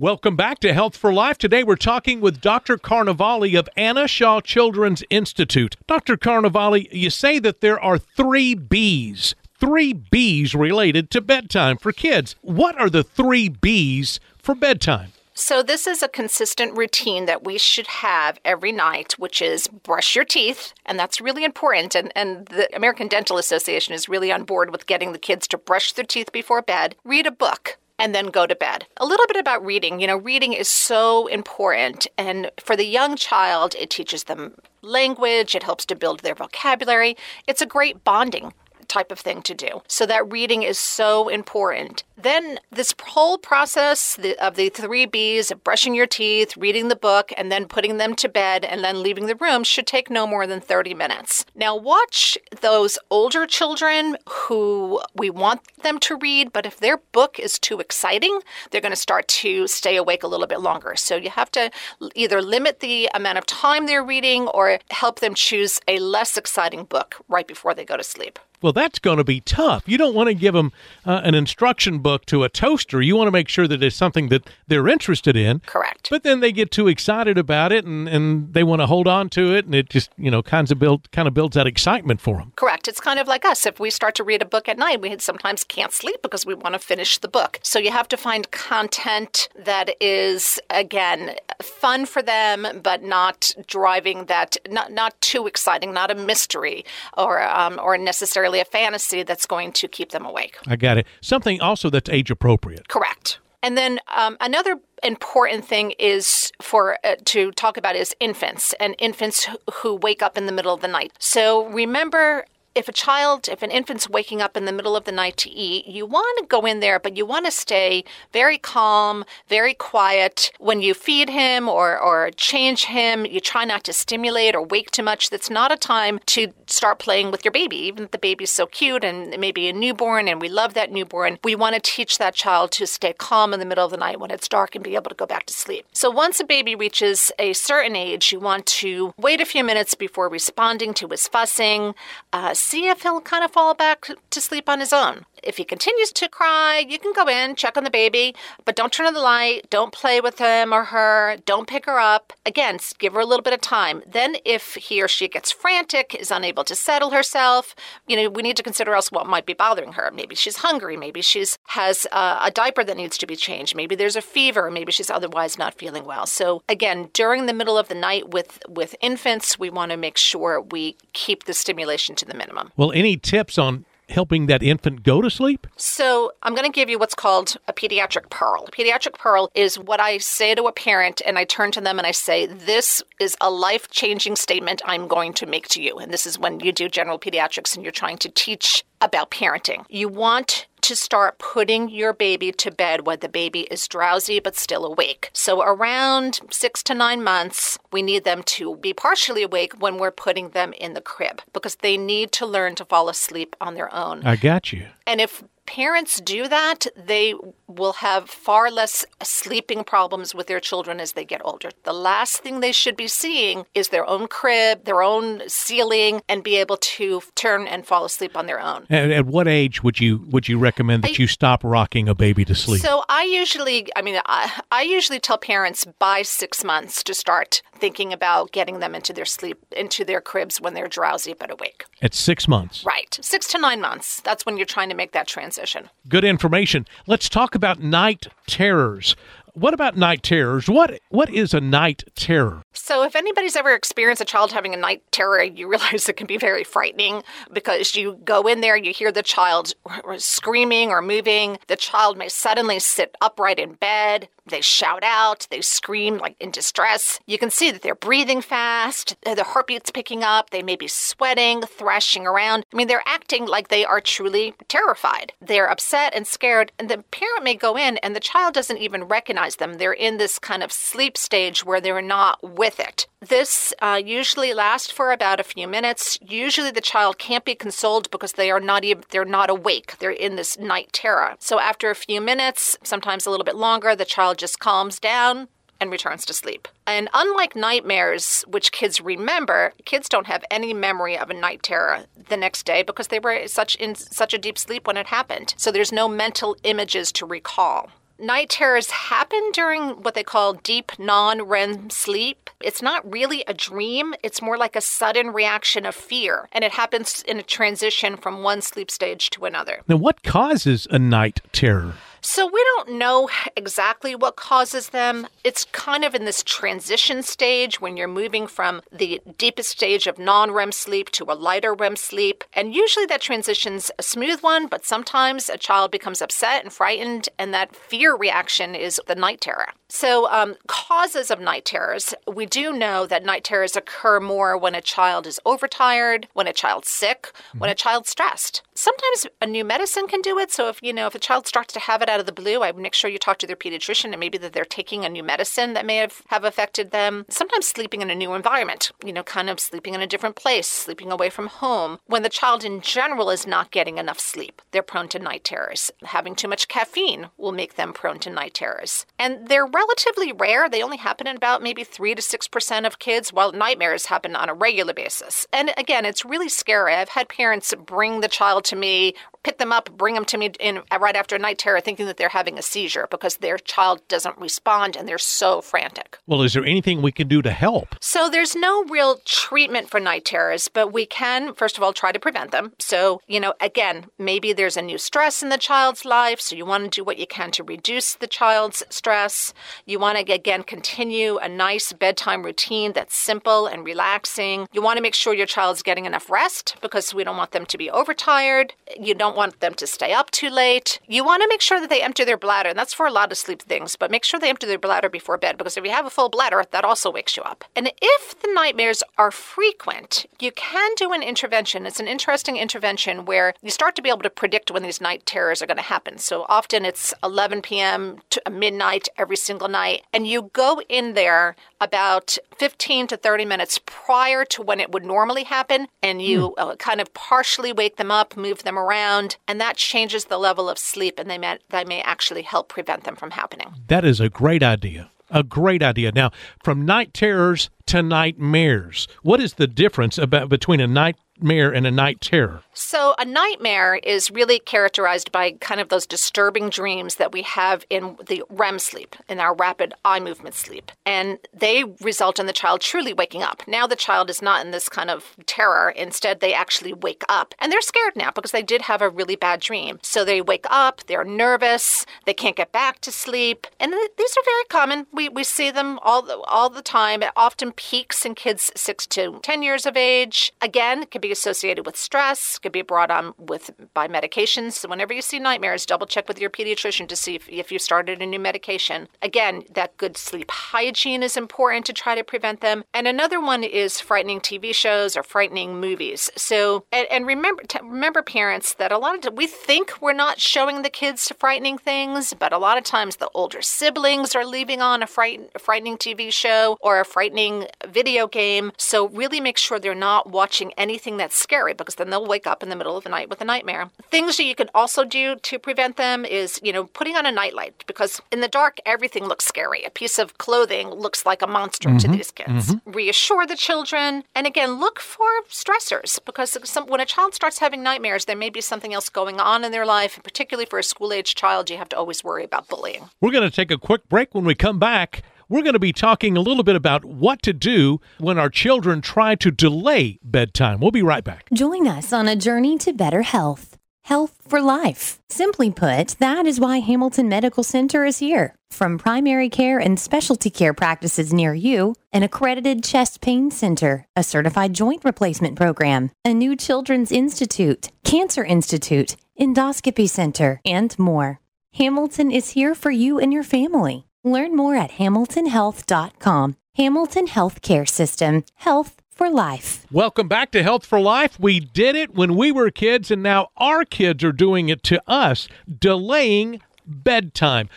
Welcome 0.00 0.36
back 0.36 0.60
to 0.60 0.72
Health 0.72 0.96
for 0.96 1.12
Life. 1.12 1.38
Today 1.38 1.64
we're 1.64 1.74
talking 1.74 2.20
with 2.20 2.40
Dr. 2.40 2.76
Carnevale 2.76 3.58
of 3.58 3.68
Anna 3.76 4.06
Shaw 4.06 4.40
Children's 4.40 5.02
Institute. 5.10 5.74
Dr. 5.88 6.16
Carnevale, 6.16 6.86
you 6.92 7.10
say 7.10 7.40
that 7.40 7.62
there 7.62 7.80
are 7.80 7.98
three 7.98 8.54
B's 8.54 9.34
three 9.58 9.92
B's 9.92 10.54
related 10.54 11.10
to 11.10 11.20
bedtime 11.20 11.78
for 11.78 11.90
kids. 11.90 12.36
What 12.42 12.78
are 12.78 12.88
the 12.88 13.02
three 13.02 13.48
B's 13.48 14.20
for 14.40 14.54
bedtime? 14.54 15.10
So, 15.34 15.64
this 15.64 15.88
is 15.88 16.00
a 16.00 16.08
consistent 16.08 16.78
routine 16.78 17.26
that 17.26 17.42
we 17.42 17.58
should 17.58 17.88
have 17.88 18.38
every 18.44 18.70
night, 18.70 19.14
which 19.18 19.42
is 19.42 19.66
brush 19.66 20.14
your 20.14 20.24
teeth. 20.24 20.74
And 20.86 20.96
that's 20.96 21.20
really 21.20 21.42
important. 21.42 21.96
And, 21.96 22.12
and 22.14 22.46
the 22.46 22.68
American 22.72 23.08
Dental 23.08 23.36
Association 23.36 23.94
is 23.94 24.08
really 24.08 24.30
on 24.30 24.44
board 24.44 24.70
with 24.70 24.86
getting 24.86 25.10
the 25.10 25.18
kids 25.18 25.48
to 25.48 25.58
brush 25.58 25.92
their 25.92 26.04
teeth 26.04 26.30
before 26.30 26.62
bed, 26.62 26.94
read 27.02 27.26
a 27.26 27.32
book 27.32 27.78
and 27.98 28.14
then 28.14 28.26
go 28.26 28.46
to 28.46 28.54
bed. 28.54 28.86
A 28.98 29.06
little 29.06 29.26
bit 29.26 29.36
about 29.36 29.64
reading. 29.64 30.00
You 30.00 30.06
know, 30.06 30.16
reading 30.16 30.52
is 30.52 30.68
so 30.68 31.26
important. 31.26 32.06
And 32.16 32.50
for 32.58 32.76
the 32.76 32.84
young 32.84 33.16
child, 33.16 33.74
it 33.78 33.90
teaches 33.90 34.24
them 34.24 34.54
language, 34.82 35.54
it 35.54 35.64
helps 35.64 35.84
to 35.86 35.96
build 35.96 36.20
their 36.20 36.34
vocabulary. 36.34 37.16
It's 37.46 37.62
a 37.62 37.66
great 37.66 38.04
bonding 38.04 38.52
type 38.88 39.12
of 39.12 39.18
thing 39.18 39.42
to 39.42 39.54
do. 39.54 39.82
So 39.86 40.06
that 40.06 40.30
reading 40.30 40.62
is 40.62 40.78
so 40.78 41.28
important. 41.28 42.04
Then 42.16 42.58
this 42.72 42.94
whole 43.00 43.38
process 43.38 44.18
of 44.40 44.56
the 44.56 44.70
three 44.70 45.06
B's 45.06 45.50
of 45.50 45.62
brushing 45.62 45.94
your 45.94 46.06
teeth, 46.06 46.56
reading 46.56 46.88
the 46.88 46.96
book, 46.96 47.32
and 47.36 47.52
then 47.52 47.66
putting 47.66 47.98
them 47.98 48.14
to 48.16 48.28
bed 48.28 48.64
and 48.64 48.82
then 48.82 49.02
leaving 49.02 49.26
the 49.26 49.36
room 49.36 49.62
should 49.62 49.86
take 49.86 50.10
no 50.10 50.26
more 50.26 50.46
than 50.46 50.60
30 50.60 50.94
minutes. 50.94 51.44
Now, 51.54 51.76
watch 51.76 52.36
those 52.60 52.98
older 53.10 53.46
children 53.46 54.16
who 54.28 55.00
we 55.14 55.30
want 55.30 55.60
them 55.82 55.98
to 56.00 56.16
read, 56.16 56.52
but 56.52 56.66
if 56.66 56.78
their 56.78 56.96
book 56.96 57.38
is 57.38 57.58
too 57.58 57.78
exciting, 57.78 58.40
they're 58.70 58.80
going 58.80 58.90
to 58.90 58.96
start 58.96 59.28
to 59.28 59.68
stay 59.68 59.96
awake 59.96 60.24
a 60.24 60.28
little 60.28 60.46
bit 60.46 60.60
longer. 60.60 60.94
So 60.96 61.14
you 61.14 61.30
have 61.30 61.50
to 61.52 61.70
either 62.14 62.42
limit 62.42 62.80
the 62.80 63.08
amount 63.14 63.38
of 63.38 63.46
time 63.46 63.86
they're 63.86 64.02
reading 64.02 64.48
or 64.48 64.78
help 64.90 65.20
them 65.20 65.34
choose 65.34 65.80
a 65.86 65.98
less 66.00 66.36
exciting 66.36 66.84
book 66.84 67.16
right 67.28 67.46
before 67.46 67.74
they 67.74 67.84
go 67.84 67.96
to 67.96 68.02
sleep. 68.02 68.38
Well, 68.60 68.72
that's 68.72 68.98
going 68.98 69.18
to 69.18 69.24
be 69.24 69.40
tough. 69.40 69.84
You 69.86 69.98
don't 69.98 70.14
want 70.14 70.28
to 70.28 70.34
give 70.34 70.54
them 70.54 70.72
uh, 71.06 71.20
an 71.24 71.34
instruction 71.34 72.00
book 72.00 72.26
to 72.26 72.42
a 72.44 72.48
toaster. 72.48 73.00
You 73.00 73.16
want 73.16 73.28
to 73.28 73.32
make 73.32 73.48
sure 73.48 73.68
that 73.68 73.82
it's 73.82 73.96
something 73.96 74.28
that 74.28 74.48
they're 74.66 74.88
interested 74.88 75.36
in. 75.36 75.60
Correct. 75.60 76.08
But 76.10 76.22
then 76.22 76.40
they 76.40 76.52
get 76.52 76.70
too 76.70 76.88
excited 76.88 77.38
about 77.38 77.72
it 77.72 77.84
and, 77.84 78.08
and 78.08 78.52
they 78.52 78.64
want 78.64 78.80
to 78.80 78.86
hold 78.86 79.06
on 79.06 79.28
to 79.30 79.54
it 79.54 79.64
and 79.64 79.74
it 79.74 79.90
just, 79.90 80.10
you 80.16 80.30
know, 80.30 80.42
kinds 80.42 80.70
of 80.70 80.78
build 80.78 81.10
kind 81.12 81.28
of 81.28 81.34
builds 81.34 81.54
that 81.54 81.66
excitement 81.66 82.20
for 82.20 82.38
them. 82.38 82.52
Correct. 82.56 82.88
It's 82.88 83.00
kind 83.00 83.18
of 83.18 83.28
like 83.28 83.44
us. 83.44 83.66
If 83.66 83.78
we 83.78 83.90
start 83.90 84.14
to 84.16 84.24
read 84.24 84.42
a 84.42 84.46
book 84.46 84.68
at 84.68 84.78
night, 84.78 85.00
we 85.00 85.16
sometimes 85.18 85.64
can't 85.64 85.92
sleep 85.92 86.20
because 86.22 86.44
we 86.44 86.54
want 86.54 86.74
to 86.74 86.78
finish 86.78 87.18
the 87.18 87.28
book. 87.28 87.60
So 87.62 87.78
you 87.78 87.90
have 87.90 88.08
to 88.08 88.16
find 88.16 88.50
content 88.50 89.48
that 89.56 89.90
is 90.00 90.58
again 90.70 91.36
fun 91.62 92.06
for 92.06 92.22
them 92.22 92.66
but 92.82 93.02
not 93.02 93.54
driving 93.66 94.24
that 94.26 94.56
not 94.68 94.92
not 94.92 95.20
too 95.20 95.46
exciting, 95.46 95.92
not 95.92 96.10
a 96.10 96.14
mystery 96.14 96.84
or 97.16 97.42
um, 97.42 97.78
or 97.82 97.96
necessarily 97.98 98.47
necessarily 98.48 98.60
a 98.60 98.64
fantasy 98.64 99.22
that's 99.22 99.46
going 99.46 99.72
to 99.72 99.88
keep 99.88 100.10
them 100.10 100.24
awake. 100.24 100.58
I 100.66 100.76
got 100.76 100.98
it. 100.98 101.06
Something 101.20 101.60
also 101.60 101.90
that's 101.90 102.08
age 102.10 102.30
appropriate. 102.30 102.88
Correct. 102.88 103.38
And 103.62 103.76
then 103.76 103.98
um, 104.16 104.36
another 104.40 104.76
important 105.02 105.64
thing 105.64 105.92
is 105.98 106.52
for 106.62 106.98
uh, 107.04 107.16
to 107.26 107.50
talk 107.52 107.76
about 107.76 107.96
is 107.96 108.14
infants 108.20 108.74
and 108.78 108.94
infants 108.98 109.48
who 109.82 109.96
wake 109.96 110.22
up 110.22 110.38
in 110.38 110.46
the 110.46 110.52
middle 110.52 110.72
of 110.72 110.80
the 110.80 110.88
night. 110.88 111.12
So 111.18 111.66
remember 111.66 112.44
if 112.78 112.88
a 112.88 112.92
child, 112.92 113.48
if 113.48 113.60
an 113.62 113.72
infant's 113.72 114.08
waking 114.08 114.40
up 114.40 114.56
in 114.56 114.64
the 114.64 114.72
middle 114.72 114.94
of 114.94 115.02
the 115.02 115.10
night 115.10 115.36
to 115.38 115.50
eat, 115.50 115.86
you 115.88 116.06
want 116.06 116.38
to 116.38 116.46
go 116.46 116.64
in 116.64 116.78
there, 116.78 117.00
but 117.00 117.16
you 117.16 117.26
want 117.26 117.44
to 117.44 117.50
stay 117.50 118.04
very 118.32 118.56
calm, 118.56 119.24
very 119.48 119.74
quiet. 119.74 120.52
When 120.60 120.80
you 120.80 120.94
feed 120.94 121.28
him 121.28 121.68
or, 121.68 121.98
or 121.98 122.30
change 122.36 122.84
him, 122.84 123.26
you 123.26 123.40
try 123.40 123.64
not 123.64 123.82
to 123.84 123.92
stimulate 123.92 124.54
or 124.54 124.62
wake 124.62 124.92
too 124.92 125.02
much. 125.02 125.28
That's 125.28 125.50
not 125.50 125.72
a 125.72 125.76
time 125.76 126.20
to 126.26 126.52
start 126.68 127.00
playing 127.00 127.32
with 127.32 127.44
your 127.44 127.50
baby. 127.50 127.78
Even 127.78 128.04
if 128.04 128.12
the 128.12 128.18
baby's 128.18 128.50
so 128.50 128.66
cute 128.66 129.02
and 129.02 129.36
maybe 129.40 129.68
a 129.68 129.72
newborn 129.72 130.28
and 130.28 130.40
we 130.40 130.48
love 130.48 130.74
that 130.74 130.92
newborn, 130.92 131.38
we 131.42 131.56
want 131.56 131.74
to 131.74 131.80
teach 131.80 132.18
that 132.18 132.34
child 132.34 132.70
to 132.72 132.86
stay 132.86 133.12
calm 133.12 133.52
in 133.52 133.58
the 133.58 133.66
middle 133.66 133.86
of 133.86 133.90
the 133.90 133.96
night 133.96 134.20
when 134.20 134.30
it's 134.30 134.48
dark 134.48 134.76
and 134.76 134.84
be 134.84 134.94
able 134.94 135.08
to 135.08 135.16
go 135.16 135.26
back 135.26 135.46
to 135.46 135.52
sleep. 135.52 135.84
So 135.92 136.10
once 136.10 136.38
a 136.38 136.44
baby 136.44 136.76
reaches 136.76 137.32
a 137.40 137.54
certain 137.54 137.96
age, 137.96 138.30
you 138.30 138.38
want 138.38 138.66
to 138.66 139.12
wait 139.18 139.40
a 139.40 139.46
few 139.46 139.64
minutes 139.64 139.96
before 139.96 140.28
responding 140.28 140.94
to 140.94 141.08
his 141.08 141.26
fussing. 141.26 141.96
Uh, 142.32 142.54
see 142.68 142.88
if 142.88 143.02
he'll 143.02 143.20
kind 143.20 143.44
of 143.44 143.50
fall 143.50 143.74
back 143.74 144.08
to 144.30 144.40
sleep 144.40 144.68
on 144.68 144.80
his 144.80 144.92
own. 144.92 145.24
If 145.42 145.56
he 145.56 145.64
continues 145.64 146.12
to 146.12 146.28
cry, 146.28 146.84
you 146.86 146.98
can 146.98 147.12
go 147.12 147.26
in, 147.26 147.54
check 147.54 147.76
on 147.76 147.84
the 147.84 147.90
baby, 147.90 148.34
but 148.64 148.76
don't 148.76 148.92
turn 148.92 149.06
on 149.06 149.14
the 149.14 149.20
light, 149.20 149.70
don't 149.70 149.92
play 149.92 150.20
with 150.20 150.38
him 150.38 150.72
or 150.72 150.84
her, 150.86 151.36
don't 151.46 151.68
pick 151.68 151.86
her 151.86 151.98
up. 151.98 152.32
Again, 152.44 152.78
give 152.98 153.14
her 153.14 153.20
a 153.20 153.24
little 153.24 153.42
bit 153.42 153.52
of 153.52 153.60
time. 153.60 154.02
Then, 154.06 154.36
if 154.44 154.74
he 154.74 155.00
or 155.00 155.08
she 155.08 155.28
gets 155.28 155.52
frantic, 155.52 156.14
is 156.14 156.30
unable 156.30 156.64
to 156.64 156.74
settle 156.74 157.10
herself, 157.10 157.74
you 158.06 158.16
know, 158.16 158.28
we 158.28 158.42
need 158.42 158.56
to 158.56 158.62
consider 158.62 158.94
else 158.94 159.12
what 159.12 159.26
might 159.26 159.46
be 159.46 159.54
bothering 159.54 159.92
her. 159.92 160.10
Maybe 160.12 160.34
she's 160.34 160.56
hungry, 160.56 160.96
maybe 160.96 161.22
she's 161.22 161.56
has 161.68 162.06
a, 162.12 162.38
a 162.42 162.50
diaper 162.52 162.82
that 162.84 162.96
needs 162.96 163.16
to 163.18 163.26
be 163.26 163.36
changed, 163.36 163.76
maybe 163.76 163.94
there's 163.94 164.16
a 164.16 164.22
fever, 164.22 164.70
maybe 164.70 164.92
she's 164.92 165.10
otherwise 165.10 165.56
not 165.56 165.74
feeling 165.74 166.04
well. 166.04 166.26
So 166.26 166.62
again, 166.68 167.10
during 167.12 167.46
the 167.46 167.54
middle 167.54 167.78
of 167.78 167.88
the 167.88 167.94
night 167.94 168.30
with 168.30 168.58
with 168.68 168.96
infants, 169.00 169.58
we 169.58 169.70
want 169.70 169.92
to 169.92 169.96
make 169.96 170.16
sure 170.16 170.60
we 170.60 170.96
keep 171.12 171.44
the 171.44 171.54
stimulation 171.54 172.16
to 172.16 172.24
the 172.24 172.34
minimum. 172.34 172.57
Well, 172.76 172.92
any 172.92 173.16
tips 173.16 173.58
on 173.58 173.84
helping 174.08 174.46
that 174.46 174.62
infant 174.62 175.02
go 175.02 175.20
to 175.20 175.30
sleep? 175.30 175.66
So, 175.76 176.32
I'm 176.42 176.54
going 176.54 176.70
to 176.70 176.74
give 176.74 176.88
you 176.88 176.98
what's 176.98 177.14
called 177.14 177.56
a 177.66 177.72
pediatric 177.72 178.30
pearl. 178.30 178.64
A 178.66 178.70
pediatric 178.70 179.18
pearl 179.18 179.50
is 179.54 179.78
what 179.78 180.00
I 180.00 180.18
say 180.18 180.54
to 180.54 180.64
a 180.64 180.72
parent, 180.72 181.20
and 181.26 181.38
I 181.38 181.44
turn 181.44 181.72
to 181.72 181.80
them 181.80 181.98
and 181.98 182.06
I 182.06 182.12
say, 182.12 182.46
This 182.46 183.02
is 183.20 183.36
a 183.40 183.50
life 183.50 183.90
changing 183.90 184.36
statement 184.36 184.82
I'm 184.84 185.08
going 185.08 185.34
to 185.34 185.46
make 185.46 185.68
to 185.68 185.82
you. 185.82 185.98
And 185.98 186.12
this 186.12 186.26
is 186.26 186.38
when 186.38 186.60
you 186.60 186.72
do 186.72 186.88
general 186.88 187.18
pediatrics 187.18 187.74
and 187.74 187.84
you're 187.84 187.92
trying 187.92 188.18
to 188.18 188.28
teach 188.28 188.84
about 189.00 189.30
parenting. 189.30 189.84
You 189.88 190.08
want 190.08 190.66
to 190.88 190.96
start 190.96 191.38
putting 191.38 191.90
your 191.90 192.14
baby 192.14 192.50
to 192.50 192.70
bed 192.70 193.06
when 193.06 193.20
the 193.20 193.28
baby 193.28 193.68
is 193.70 193.86
drowsy 193.86 194.40
but 194.40 194.56
still 194.56 194.86
awake. 194.86 195.28
So, 195.34 195.62
around 195.62 196.40
six 196.50 196.82
to 196.84 196.94
nine 196.94 197.22
months, 197.22 197.78
we 197.92 198.00
need 198.00 198.24
them 198.24 198.42
to 198.44 198.76
be 198.76 198.94
partially 198.94 199.42
awake 199.42 199.74
when 199.78 199.98
we're 199.98 200.10
putting 200.10 200.48
them 200.50 200.72
in 200.72 200.94
the 200.94 201.02
crib 201.02 201.42
because 201.52 201.74
they 201.76 201.98
need 201.98 202.32
to 202.32 202.46
learn 202.46 202.74
to 202.76 202.86
fall 202.86 203.10
asleep 203.10 203.54
on 203.60 203.74
their 203.74 203.94
own. 203.94 204.22
I 204.24 204.36
got 204.36 204.72
you. 204.72 204.86
And 205.06 205.20
if 205.20 205.44
parents 205.68 206.18
do 206.20 206.48
that, 206.48 206.86
they 206.96 207.34
will 207.66 207.92
have 207.92 208.30
far 208.30 208.70
less 208.70 209.04
sleeping 209.22 209.84
problems 209.84 210.34
with 210.34 210.46
their 210.46 210.60
children 210.60 210.98
as 210.98 211.12
they 211.12 211.26
get 211.26 211.42
older. 211.44 211.68
The 211.84 211.92
last 211.92 212.38
thing 212.38 212.60
they 212.60 212.72
should 212.72 212.96
be 212.96 213.06
seeing 213.06 213.66
is 213.74 213.90
their 213.90 214.08
own 214.08 214.28
crib, 214.28 214.84
their 214.84 215.02
own 215.02 215.42
ceiling, 215.46 216.22
and 216.26 216.42
be 216.42 216.56
able 216.56 216.78
to 216.78 217.20
turn 217.34 217.66
and 217.66 217.86
fall 217.86 218.06
asleep 218.06 218.34
on 218.34 218.46
their 218.46 218.58
own. 218.58 218.86
At, 218.88 219.10
at 219.10 219.26
what 219.26 219.46
age 219.46 219.82
would 219.82 220.00
you 220.00 220.24
would 220.30 220.48
you 220.48 220.58
recommend 220.58 221.04
that 221.04 221.18
I, 221.18 221.22
you 221.22 221.26
stop 221.26 221.62
rocking 221.62 222.08
a 222.08 222.14
baby 222.14 222.46
to 222.46 222.54
sleep? 222.54 222.80
So 222.80 223.04
I 223.10 223.24
usually, 223.24 223.88
I 223.94 224.00
mean, 224.00 224.18
I, 224.24 224.62
I 224.72 224.82
usually 224.82 225.20
tell 225.20 225.36
parents 225.36 225.84
by 225.98 226.22
six 226.22 226.64
months 226.64 227.02
to 227.04 227.12
start 227.12 227.60
thinking 227.78 228.12
about 228.12 228.52
getting 228.52 228.80
them 228.80 228.94
into 228.94 229.12
their 229.12 229.24
sleep, 229.24 229.58
into 229.76 230.04
their 230.04 230.20
cribs 230.20 230.60
when 230.60 230.74
they're 230.74 230.88
drowsy 230.88 231.34
but 231.38 231.50
awake. 231.50 231.84
At 232.02 232.14
six 232.14 232.46
months, 232.46 232.84
right? 232.84 233.18
Six 233.20 233.46
to 233.48 233.58
nine 233.58 233.80
months. 233.80 234.20
That's 234.20 234.44
when 234.44 234.56
you're 234.56 234.66
trying 234.66 234.88
to 234.90 234.94
make 234.94 235.12
that 235.12 235.26
transition. 235.26 235.90
Good 236.08 236.24
information. 236.24 236.86
Let's 237.06 237.28
talk 237.28 237.54
about 237.54 237.80
night 237.80 238.28
terrors. 238.46 239.16
What 239.54 239.74
about 239.74 239.96
night 239.96 240.22
terrors? 240.22 240.68
What 240.68 241.00
what 241.08 241.30
is 241.30 241.52
a 241.52 241.60
night 241.60 242.04
terror? 242.14 242.62
So, 242.80 243.02
if 243.02 243.16
anybody's 243.16 243.56
ever 243.56 243.74
experienced 243.74 244.22
a 244.22 244.24
child 244.24 244.52
having 244.52 244.72
a 244.72 244.76
night 244.76 245.02
terror, 245.10 245.42
you 245.42 245.68
realize 245.68 246.08
it 246.08 246.16
can 246.16 246.26
be 246.26 246.38
very 246.38 246.64
frightening 246.64 247.22
because 247.52 247.94
you 247.94 248.20
go 248.24 248.46
in 248.46 248.60
there, 248.60 248.76
you 248.76 248.92
hear 248.92 249.12
the 249.12 249.22
child 249.22 249.74
screaming 250.16 250.90
or 250.90 251.02
moving. 251.02 251.58
The 251.66 251.76
child 251.76 252.16
may 252.16 252.28
suddenly 252.28 252.78
sit 252.78 253.16
upright 253.20 253.58
in 253.58 253.74
bed. 253.74 254.28
They 254.46 254.62
shout 254.62 255.04
out, 255.04 255.46
they 255.50 255.60
scream 255.60 256.16
like 256.16 256.34
in 256.40 256.50
distress. 256.50 257.20
You 257.26 257.36
can 257.36 257.50
see 257.50 257.70
that 257.70 257.82
they're 257.82 257.94
breathing 257.94 258.40
fast, 258.40 259.14
the 259.22 259.44
heartbeat's 259.44 259.90
picking 259.90 260.24
up, 260.24 260.48
they 260.48 260.62
may 260.62 260.74
be 260.74 260.88
sweating, 260.88 261.60
thrashing 261.60 262.26
around. 262.26 262.64
I 262.72 262.76
mean, 262.76 262.88
they're 262.88 263.02
acting 263.04 263.46
like 263.46 263.68
they 263.68 263.84
are 263.84 264.00
truly 264.00 264.54
terrified. 264.66 265.34
They're 265.42 265.70
upset 265.70 266.14
and 266.14 266.26
scared, 266.26 266.72
and 266.78 266.88
the 266.88 267.04
parent 267.10 267.44
may 267.44 267.56
go 267.56 267.76
in 267.76 267.98
and 267.98 268.16
the 268.16 268.20
child 268.20 268.54
doesn't 268.54 268.78
even 268.78 269.04
recognize 269.04 269.56
them. 269.56 269.74
They're 269.74 269.92
in 269.92 270.16
this 270.16 270.38
kind 270.38 270.62
of 270.62 270.72
sleep 270.72 271.18
stage 271.18 271.62
where 271.62 271.80
they're 271.82 272.00
not 272.00 272.38
with 272.42 272.67
it. 272.78 273.06
This 273.20 273.72
uh, 273.80 274.00
usually 274.04 274.52
lasts 274.52 274.90
for 274.90 275.12
about 275.12 275.40
a 275.40 275.44
few 275.44 275.66
minutes. 275.68 276.18
Usually, 276.20 276.70
the 276.70 276.80
child 276.80 277.18
can't 277.18 277.44
be 277.44 277.54
consoled 277.54 278.10
because 278.10 278.32
they 278.32 278.50
are 278.50 278.60
not 278.60 278.84
even 278.84 279.04
they're 279.10 279.24
not 279.24 279.50
awake. 279.50 279.98
They're 279.98 280.10
in 280.10 280.36
this 280.36 280.58
night 280.58 280.92
terror. 280.92 281.36
So 281.38 281.60
after 281.60 281.90
a 281.90 281.94
few 281.94 282.20
minutes, 282.20 282.76
sometimes 282.82 283.26
a 283.26 283.30
little 283.30 283.44
bit 283.44 283.56
longer, 283.56 283.94
the 283.94 284.04
child 284.04 284.38
just 284.38 284.60
calms 284.60 284.98
down 284.98 285.48
and 285.80 285.90
returns 285.90 286.24
to 286.26 286.34
sleep. 286.34 286.68
And 286.86 287.08
unlike 287.14 287.54
nightmares, 287.54 288.44
which 288.48 288.72
kids 288.72 289.00
remember, 289.00 289.72
kids 289.84 290.08
don't 290.08 290.26
have 290.26 290.44
any 290.50 290.74
memory 290.74 291.16
of 291.16 291.30
a 291.30 291.34
night 291.34 291.62
terror 291.62 292.04
the 292.28 292.36
next 292.36 292.66
day 292.66 292.82
because 292.82 293.08
they 293.08 293.20
were 293.20 293.46
such 293.46 293.76
in 293.76 293.94
such 293.94 294.34
a 294.34 294.38
deep 294.38 294.58
sleep 294.58 294.86
when 294.86 294.96
it 294.96 295.06
happened. 295.06 295.54
So 295.56 295.70
there's 295.70 295.92
no 295.92 296.08
mental 296.08 296.56
images 296.64 297.12
to 297.12 297.26
recall. 297.26 297.90
Night 298.20 298.48
terrors 298.48 298.90
happen 298.90 299.50
during 299.52 300.02
what 300.02 300.14
they 300.14 300.24
call 300.24 300.54
deep 300.54 300.90
non 300.98 301.42
REM 301.42 301.88
sleep. 301.88 302.50
It's 302.60 302.82
not 302.82 303.08
really 303.08 303.44
a 303.46 303.54
dream, 303.54 304.12
it's 304.24 304.42
more 304.42 304.58
like 304.58 304.74
a 304.74 304.80
sudden 304.80 305.28
reaction 305.28 305.86
of 305.86 305.94
fear, 305.94 306.48
and 306.50 306.64
it 306.64 306.72
happens 306.72 307.22
in 307.28 307.38
a 307.38 307.44
transition 307.44 308.16
from 308.16 308.42
one 308.42 308.60
sleep 308.60 308.90
stage 308.90 309.30
to 309.30 309.44
another. 309.44 309.82
Now, 309.86 309.98
what 309.98 310.24
causes 310.24 310.88
a 310.90 310.98
night 310.98 311.42
terror? 311.52 311.94
So, 312.20 312.46
we 312.46 312.62
don't 312.76 312.98
know 312.98 313.28
exactly 313.56 314.14
what 314.14 314.36
causes 314.36 314.90
them. 314.90 315.26
It's 315.44 315.64
kind 315.66 316.04
of 316.04 316.14
in 316.14 316.24
this 316.24 316.42
transition 316.42 317.22
stage 317.22 317.80
when 317.80 317.96
you're 317.96 318.08
moving 318.08 318.46
from 318.46 318.82
the 318.92 319.20
deepest 319.36 319.70
stage 319.70 320.06
of 320.06 320.18
non 320.18 320.50
REM 320.50 320.72
sleep 320.72 321.10
to 321.12 321.24
a 321.24 321.34
lighter 321.34 321.74
REM 321.74 321.96
sleep. 321.96 322.44
And 322.52 322.74
usually 322.74 323.06
that 323.06 323.20
transition's 323.20 323.90
a 323.98 324.02
smooth 324.02 324.40
one, 324.40 324.66
but 324.66 324.84
sometimes 324.84 325.48
a 325.48 325.58
child 325.58 325.90
becomes 325.90 326.22
upset 326.22 326.64
and 326.64 326.72
frightened, 326.72 327.28
and 327.38 327.54
that 327.54 327.74
fear 327.74 328.16
reaction 328.16 328.74
is 328.74 329.00
the 329.06 329.14
night 329.14 329.40
terror. 329.40 329.68
So, 329.88 330.30
um, 330.30 330.56
causes 330.66 331.30
of 331.30 331.40
night 331.40 331.64
terrors 331.64 332.14
we 332.26 332.46
do 332.46 332.72
know 332.72 333.06
that 333.06 333.24
night 333.24 333.42
terrors 333.42 333.74
occur 333.74 334.20
more 334.20 334.56
when 334.56 334.74
a 334.74 334.80
child 334.80 335.26
is 335.26 335.40
overtired, 335.46 336.28
when 336.34 336.46
a 336.46 336.52
child's 336.52 336.90
sick, 336.90 337.22
mm-hmm. 337.22 337.58
when 337.58 337.70
a 337.70 337.74
child's 337.74 338.10
stressed. 338.10 338.62
Sometimes 338.74 339.26
a 339.40 339.46
new 339.46 339.64
medicine 339.64 340.06
can 340.06 340.20
do 340.20 340.38
it. 340.38 340.52
So, 340.52 340.68
if 340.68 340.78
you 340.82 340.92
know, 340.92 341.06
if 341.06 341.14
a 341.14 341.18
child 341.18 341.46
starts 341.46 341.72
to 341.74 341.80
have 341.80 342.02
it 342.02 342.08
out 342.08 342.20
of 342.20 342.26
the 342.26 342.32
blue, 342.32 342.62
I 342.62 342.72
make 342.72 342.94
sure 342.94 343.10
you 343.10 343.18
talk 343.18 343.38
to 343.38 343.46
their 343.46 343.56
pediatrician 343.56 344.10
and 344.10 344.20
maybe 344.20 344.38
that 344.38 344.52
they're 344.52 344.64
taking 344.64 345.04
a 345.04 345.08
new 345.08 345.22
medicine 345.22 345.72
that 345.72 345.86
may 345.86 345.96
have, 345.96 346.22
have 346.28 346.44
affected 346.44 346.90
them. 346.90 347.24
Sometimes 347.28 347.66
sleeping 347.66 348.02
in 348.02 348.10
a 348.10 348.14
new 348.14 348.34
environment, 348.34 348.92
you 349.04 349.12
know, 349.12 349.22
kind 349.22 349.48
of 349.48 349.58
sleeping 349.58 349.94
in 349.94 350.02
a 350.02 350.06
different 350.06 350.36
place, 350.36 350.68
sleeping 350.68 351.10
away 351.10 351.30
from 351.30 351.46
home. 351.46 351.98
When 352.06 352.22
the 352.22 352.28
child 352.28 352.62
in 352.62 352.80
general 352.80 353.30
is 353.30 353.46
not 353.46 353.70
getting 353.70 353.98
enough 353.98 354.20
sleep, 354.20 354.60
they're 354.70 354.82
prone 354.82 355.08
to 355.08 355.18
night 355.18 355.44
terrors. 355.44 355.90
Having 356.04 356.36
too 356.36 356.48
much 356.48 356.68
caffeine 356.68 357.30
will 357.36 357.52
make 357.52 357.74
them 357.74 357.92
prone 357.92 358.18
to 358.20 358.30
night 358.30 358.54
terrors. 358.54 359.06
And 359.18 359.48
they're 359.48 359.66
relatively 359.78 360.32
rare. 360.32 360.68
They 360.68 360.82
only 360.82 360.96
happen 360.96 361.26
in 361.26 361.36
about 361.36 361.62
maybe 361.62 361.84
3 361.84 362.14
to 362.14 362.22
6% 362.22 362.86
of 362.86 362.98
kids, 362.98 363.32
while 363.32 363.52
nightmares 363.52 364.06
happen 364.06 364.34
on 364.34 364.48
a 364.48 364.54
regular 364.54 364.92
basis. 364.92 365.46
And 365.52 365.72
again, 365.76 366.04
it's 366.04 366.24
really 366.24 366.48
scary. 366.48 366.94
I've 366.94 367.10
had 367.10 367.28
parents 367.28 367.72
bring 367.86 368.20
the 368.20 368.28
child 368.28 368.64
to 368.64 368.76
me 368.76 369.14
pick 369.42 369.58
them 369.58 369.72
up, 369.72 369.90
bring 369.96 370.14
them 370.14 370.24
to 370.26 370.38
me 370.38 370.50
in 370.60 370.80
right 370.98 371.16
after 371.16 371.36
a 371.36 371.38
night 371.38 371.58
terror, 371.58 371.80
thinking 371.80 372.06
that 372.06 372.16
they're 372.16 372.28
having 372.28 372.58
a 372.58 372.62
seizure 372.62 373.08
because 373.10 373.36
their 373.36 373.58
child 373.58 374.00
doesn't 374.08 374.38
respond 374.38 374.96
and 374.96 375.08
they're 375.08 375.18
so 375.18 375.60
frantic. 375.60 376.18
Well, 376.26 376.42
is 376.42 376.52
there 376.52 376.64
anything 376.64 377.02
we 377.02 377.12
can 377.12 377.28
do 377.28 377.42
to 377.42 377.50
help? 377.50 377.94
So 378.00 378.28
there's 378.28 378.54
no 378.54 378.84
real 378.84 379.20
treatment 379.24 379.90
for 379.90 380.00
night 380.00 380.24
terrors, 380.24 380.68
but 380.68 380.92
we 380.92 381.06
can 381.06 381.54
first 381.54 381.76
of 381.76 381.82
all 381.82 381.92
try 381.92 382.12
to 382.12 382.18
prevent 382.18 382.50
them. 382.50 382.72
So 382.78 383.20
you 383.26 383.40
know, 383.40 383.54
again, 383.60 384.06
maybe 384.18 384.52
there's 384.52 384.76
a 384.76 384.82
new 384.82 384.98
stress 384.98 385.42
in 385.42 385.48
the 385.48 385.58
child's 385.58 386.04
life, 386.04 386.40
so 386.40 386.56
you 386.56 386.66
want 386.66 386.84
to 386.84 386.90
do 387.00 387.04
what 387.04 387.18
you 387.18 387.26
can 387.26 387.50
to 387.52 387.64
reduce 387.64 388.14
the 388.14 388.26
child's 388.26 388.82
stress. 388.90 389.54
You 389.86 389.98
want 389.98 390.18
to 390.18 390.32
again 390.32 390.62
continue 390.62 391.38
a 391.38 391.48
nice 391.48 391.92
bedtime 391.92 392.42
routine 392.42 392.92
that's 392.92 393.16
simple 393.16 393.66
and 393.66 393.84
relaxing. 393.84 394.68
You 394.72 394.82
want 394.82 394.96
to 394.96 395.02
make 395.02 395.14
sure 395.14 395.34
your 395.34 395.46
child's 395.46 395.82
getting 395.82 396.04
enough 396.04 396.30
rest 396.30 396.76
because 396.80 397.14
we 397.14 397.24
don't 397.24 397.36
want 397.36 397.52
them 397.52 397.66
to 397.66 397.78
be 397.78 397.90
overtired. 397.90 398.74
You 398.98 399.14
don't 399.14 399.27
don't 399.28 399.36
want 399.36 399.60
them 399.60 399.74
to 399.74 399.86
stay 399.86 400.14
up 400.14 400.30
too 400.30 400.48
late. 400.48 401.00
You 401.06 401.22
want 401.22 401.42
to 401.42 401.48
make 401.48 401.60
sure 401.60 401.80
that 401.80 401.90
they 401.90 402.00
empty 402.00 402.24
their 402.24 402.38
bladder, 402.38 402.70
and 402.70 402.78
that's 402.78 402.94
for 402.94 403.06
a 403.06 403.12
lot 403.12 403.30
of 403.30 403.36
sleep 403.36 403.60
things, 403.60 403.94
but 403.94 404.10
make 404.10 404.24
sure 404.24 404.40
they 404.40 404.48
empty 404.48 404.66
their 404.66 404.78
bladder 404.78 405.10
before 405.10 405.36
bed 405.36 405.58
because 405.58 405.76
if 405.76 405.84
you 405.84 405.90
have 405.90 406.06
a 406.06 406.10
full 406.10 406.30
bladder, 406.30 406.64
that 406.70 406.84
also 406.84 407.12
wakes 407.12 407.36
you 407.36 407.42
up. 407.42 407.64
And 407.76 407.92
if 408.00 408.40
the 408.40 408.50
nightmares 408.54 409.02
are 409.18 409.30
frequent, 409.30 410.24
you 410.40 410.50
can 410.52 410.92
do 410.96 411.12
an 411.12 411.22
intervention. 411.22 411.84
It's 411.84 412.00
an 412.00 412.08
interesting 412.08 412.56
intervention 412.56 413.26
where 413.26 413.52
you 413.60 413.70
start 413.70 413.96
to 413.96 414.02
be 414.02 414.08
able 414.08 414.22
to 414.22 414.30
predict 414.30 414.70
when 414.70 414.82
these 414.82 415.00
night 415.00 415.26
terrors 415.26 415.60
are 415.60 415.66
going 415.66 415.76
to 415.76 415.82
happen. 415.82 416.16
So 416.16 416.46
often 416.48 416.86
it's 416.86 417.12
11 417.22 417.60
p.m. 417.60 418.20
to 418.30 418.42
midnight 418.50 419.08
every 419.18 419.36
single 419.36 419.68
night, 419.68 420.04
and 420.10 420.26
you 420.26 420.50
go 420.54 420.80
in 420.88 421.12
there 421.12 421.54
about 421.82 422.38
15 422.56 423.08
to 423.08 423.16
30 423.16 423.44
minutes 423.44 423.78
prior 423.84 424.44
to 424.46 424.62
when 424.62 424.80
it 424.80 424.90
would 424.90 425.04
normally 425.04 425.44
happen, 425.44 425.88
and 426.02 426.22
you 426.22 426.54
mm. 426.56 426.72
uh, 426.72 426.76
kind 426.76 427.00
of 427.00 427.12
partially 427.12 427.74
wake 427.74 427.96
them 427.96 428.10
up, 428.10 428.36
move 428.36 428.62
them 428.62 428.78
around 428.78 429.17
around, 429.18 429.36
and 429.46 429.60
that 429.60 429.76
changes 429.76 430.26
the 430.26 430.38
level 430.38 430.68
of 430.68 430.78
sleep, 430.78 431.18
and 431.18 431.30
they 431.30 431.38
may, 431.38 431.58
that 431.70 431.88
may 431.88 432.00
actually 432.02 432.42
help 432.42 432.68
prevent 432.68 433.04
them 433.04 433.16
from 433.16 433.32
happening. 433.32 433.74
That 433.88 434.04
is 434.04 434.20
a 434.20 434.28
great 434.28 434.62
idea. 434.62 435.10
A 435.30 435.42
great 435.42 435.82
idea. 435.82 436.10
Now, 436.12 436.30
from 436.64 436.86
night 436.86 437.12
terrors 437.12 437.68
to 437.88 438.02
nightmares, 438.02 439.08
what 439.22 439.40
is 439.40 439.54
the 439.54 439.66
difference 439.66 440.18
about 440.18 440.48
between 440.48 440.80
a 440.80 440.86
nightmare 440.86 441.70
and 441.70 441.86
a 441.86 441.90
night 441.90 442.20
terror? 442.20 442.62
So, 442.80 443.16
a 443.18 443.24
nightmare 443.24 443.96
is 443.96 444.30
really 444.30 444.60
characterized 444.60 445.32
by 445.32 445.52
kind 445.52 445.80
of 445.80 445.88
those 445.88 446.06
disturbing 446.06 446.68
dreams 446.70 447.16
that 447.16 447.32
we 447.32 447.42
have 447.42 447.84
in 447.90 448.16
the 448.28 448.44
REM 448.50 448.78
sleep, 448.78 449.16
in 449.28 449.40
our 449.40 449.52
rapid 449.52 449.94
eye 450.04 450.20
movement 450.20 450.54
sleep. 450.54 450.92
And 451.04 451.38
they 451.52 451.82
result 452.00 452.38
in 452.38 452.46
the 452.46 452.52
child 452.52 452.80
truly 452.80 453.12
waking 453.12 453.42
up. 453.42 453.62
Now, 453.66 453.88
the 453.88 453.96
child 453.96 454.30
is 454.30 454.40
not 454.40 454.64
in 454.64 454.70
this 454.70 454.88
kind 454.88 455.10
of 455.10 455.34
terror. 455.46 455.90
Instead, 455.90 456.38
they 456.38 456.54
actually 456.54 456.92
wake 456.92 457.24
up. 457.28 457.52
And 457.58 457.72
they're 457.72 457.80
scared 457.80 458.14
now 458.14 458.30
because 458.30 458.52
they 458.52 458.62
did 458.62 458.82
have 458.82 459.02
a 459.02 459.10
really 459.10 459.34
bad 459.34 459.60
dream. 459.60 459.98
So, 460.02 460.24
they 460.24 460.40
wake 460.40 460.66
up, 460.70 461.04
they're 461.06 461.24
nervous, 461.24 462.06
they 462.26 462.34
can't 462.34 462.56
get 462.56 462.70
back 462.70 463.00
to 463.00 463.10
sleep. 463.10 463.66
And 463.80 463.92
these 463.92 464.36
are 464.36 464.44
very 464.44 464.64
common. 464.68 465.06
We, 465.12 465.28
we 465.28 465.42
see 465.42 465.72
them 465.72 465.98
all 466.02 466.22
the, 466.22 466.38
all 466.42 466.70
the 466.70 466.82
time. 466.82 467.24
Often 467.34 467.72
peaks 467.78 468.26
in 468.26 468.34
kids 468.34 468.72
6 468.74 469.06
to 469.06 469.38
10 469.40 469.62
years 469.62 469.86
of 469.86 469.96
age. 469.96 470.52
Again, 470.60 471.04
it 471.04 471.20
be 471.20 471.30
associated 471.30 471.86
with 471.86 471.96
stress, 471.96 472.58
could 472.58 472.72
be 472.72 472.82
brought 472.82 473.10
on 473.10 473.34
with 473.38 473.70
by 473.94 474.08
medications. 474.08 474.72
So 474.72 474.88
whenever 474.88 475.14
you 475.14 475.22
see 475.22 475.38
nightmares, 475.38 475.86
double 475.86 476.08
check 476.08 476.26
with 476.26 476.40
your 476.40 476.50
pediatrician 476.50 477.06
to 477.06 477.14
see 477.14 477.36
if, 477.36 477.48
if 477.48 477.70
you 477.70 477.78
started 477.78 478.20
a 478.20 478.26
new 478.26 478.40
medication. 478.40 479.06
Again, 479.22 479.62
that 479.72 479.96
good 479.96 480.16
sleep 480.16 480.50
hygiene 480.50 481.22
is 481.22 481.36
important 481.36 481.86
to 481.86 481.92
try 481.92 482.16
to 482.16 482.24
prevent 482.24 482.60
them. 482.60 482.82
And 482.92 483.06
another 483.06 483.40
one 483.40 483.62
is 483.62 484.00
frightening 484.00 484.40
TV 484.40 484.74
shows 484.74 485.16
or 485.16 485.22
frightening 485.22 485.80
movies. 485.80 486.30
So 486.36 486.84
and, 486.90 487.06
and 487.12 487.26
remember 487.26 487.62
remember 487.80 488.22
parents 488.22 488.74
that 488.74 488.90
a 488.90 488.98
lot 488.98 489.24
of 489.24 489.34
we 489.34 489.46
think 489.46 490.02
we're 490.02 490.12
not 490.12 490.40
showing 490.40 490.82
the 490.82 490.90
kids 490.90 491.32
frightening 491.38 491.78
things, 491.78 492.34
but 492.34 492.52
a 492.52 492.58
lot 492.58 492.76
of 492.76 492.82
times 492.82 493.16
the 493.16 493.30
older 493.34 493.62
siblings 493.62 494.34
are 494.34 494.44
leaving 494.44 494.80
on 494.82 495.00
a, 495.00 495.06
fright- 495.06 495.48
frightening 495.60 495.96
TV 495.96 496.32
show 496.32 496.76
or 496.80 496.98
a 496.98 497.04
frightening 497.04 497.67
video 497.86 498.26
game. 498.26 498.72
So 498.76 499.08
really 499.08 499.40
make 499.40 499.58
sure 499.58 499.78
they're 499.78 499.94
not 499.94 500.30
watching 500.30 500.72
anything 500.76 501.16
that's 501.16 501.36
scary 501.36 501.74
because 501.74 501.96
then 501.96 502.10
they'll 502.10 502.26
wake 502.26 502.46
up 502.46 502.62
in 502.62 502.68
the 502.68 502.76
middle 502.76 502.96
of 502.96 503.04
the 503.04 503.10
night 503.10 503.28
with 503.28 503.40
a 503.40 503.44
nightmare. 503.44 503.90
Things 504.10 504.36
that 504.36 504.44
you 504.44 504.54
can 504.54 504.68
also 504.74 505.04
do 505.04 505.36
to 505.36 505.58
prevent 505.58 505.96
them 505.96 506.24
is, 506.24 506.60
you 506.62 506.72
know, 506.72 506.84
putting 506.84 507.16
on 507.16 507.26
a 507.26 507.32
nightlight 507.32 507.84
because 507.86 508.20
in 508.32 508.40
the 508.40 508.48
dark, 508.48 508.78
everything 508.86 509.24
looks 509.26 509.44
scary. 509.44 509.84
A 509.84 509.90
piece 509.90 510.18
of 510.18 510.38
clothing 510.38 510.88
looks 510.90 511.26
like 511.26 511.42
a 511.42 511.46
monster 511.46 511.88
mm-hmm. 511.88 511.98
to 511.98 512.08
these 512.08 512.30
kids. 512.30 512.74
Mm-hmm. 512.74 512.90
Reassure 512.92 513.46
the 513.46 513.56
children. 513.56 514.24
And 514.34 514.46
again, 514.46 514.78
look 514.78 515.00
for 515.00 515.26
stressors 515.48 516.18
because 516.24 516.56
some, 516.64 516.86
when 516.86 517.00
a 517.00 517.06
child 517.06 517.34
starts 517.34 517.58
having 517.58 517.82
nightmares, 517.82 518.24
there 518.24 518.36
may 518.36 518.50
be 518.50 518.60
something 518.60 518.94
else 518.94 519.08
going 519.08 519.40
on 519.40 519.64
in 519.64 519.72
their 519.72 519.86
life. 519.86 520.16
And 520.16 520.24
particularly 520.24 520.66
for 520.66 520.78
a 520.78 520.82
school 520.82 521.12
age 521.12 521.34
child, 521.34 521.70
you 521.70 521.76
have 521.76 521.88
to 521.90 521.96
always 521.96 522.22
worry 522.24 522.44
about 522.44 522.68
bullying. 522.68 523.10
We're 523.20 523.32
going 523.32 523.48
to 523.48 523.54
take 523.54 523.70
a 523.70 523.78
quick 523.78 524.08
break 524.08 524.34
when 524.34 524.44
we 524.44 524.54
come 524.54 524.78
back 524.78 525.22
we're 525.48 525.62
going 525.62 525.72
to 525.72 525.78
be 525.78 525.92
talking 525.92 526.36
a 526.36 526.40
little 526.40 526.62
bit 526.62 526.76
about 526.76 527.04
what 527.04 527.42
to 527.42 527.52
do 527.52 528.00
when 528.18 528.38
our 528.38 528.50
children 528.50 529.00
try 529.00 529.34
to 529.36 529.50
delay 529.50 530.18
bedtime. 530.22 530.80
We'll 530.80 530.90
be 530.90 531.02
right 531.02 531.24
back. 531.24 531.48
Join 531.52 531.86
us 531.86 532.12
on 532.12 532.28
a 532.28 532.36
journey 532.36 532.76
to 532.78 532.92
better 532.92 533.22
health. 533.22 533.76
Health 534.04 534.36
for 534.48 534.62
life. 534.62 535.20
Simply 535.28 535.70
put, 535.70 536.16
that 536.18 536.46
is 536.46 536.58
why 536.58 536.78
Hamilton 536.78 537.28
Medical 537.28 537.62
Center 537.62 538.06
is 538.06 538.18
here. 538.18 538.54
From 538.70 538.96
primary 538.96 539.50
care 539.50 539.78
and 539.78 540.00
specialty 540.00 540.48
care 540.48 540.72
practices 540.72 541.30
near 541.32 541.52
you, 541.52 541.94
an 542.10 542.22
accredited 542.22 542.82
chest 542.82 543.20
pain 543.20 543.50
center, 543.50 544.06
a 544.16 544.22
certified 544.22 544.72
joint 544.72 545.04
replacement 545.04 545.56
program, 545.56 546.10
a 546.24 546.32
new 546.32 546.56
children's 546.56 547.12
institute, 547.12 547.90
cancer 548.02 548.44
institute, 548.44 549.16
endoscopy 549.38 550.08
center, 550.08 550.60
and 550.64 550.98
more. 550.98 551.40
Hamilton 551.74 552.30
is 552.30 552.50
here 552.50 552.74
for 552.74 552.90
you 552.90 553.18
and 553.18 553.30
your 553.32 553.44
family. 553.44 554.07
Learn 554.24 554.56
more 554.56 554.74
at 554.74 554.92
hamiltonhealth.com. 554.92 556.56
Hamilton 556.76 557.26
Healthcare 557.26 557.88
System. 557.88 558.44
Health 558.54 558.96
for 559.10 559.30
life. 559.30 559.84
Welcome 559.90 560.28
back 560.28 560.50
to 560.52 560.62
Health 560.62 560.86
for 560.86 561.00
Life. 561.00 561.38
We 561.40 561.60
did 561.60 561.96
it 561.96 562.14
when 562.14 562.36
we 562.36 562.52
were 562.52 562.70
kids, 562.70 563.10
and 563.10 563.22
now 563.22 563.48
our 563.56 563.84
kids 563.84 564.22
are 564.22 564.32
doing 564.32 564.68
it 564.68 564.82
to 564.84 565.02
us, 565.10 565.48
delaying 565.78 566.60
bedtime. 566.86 567.68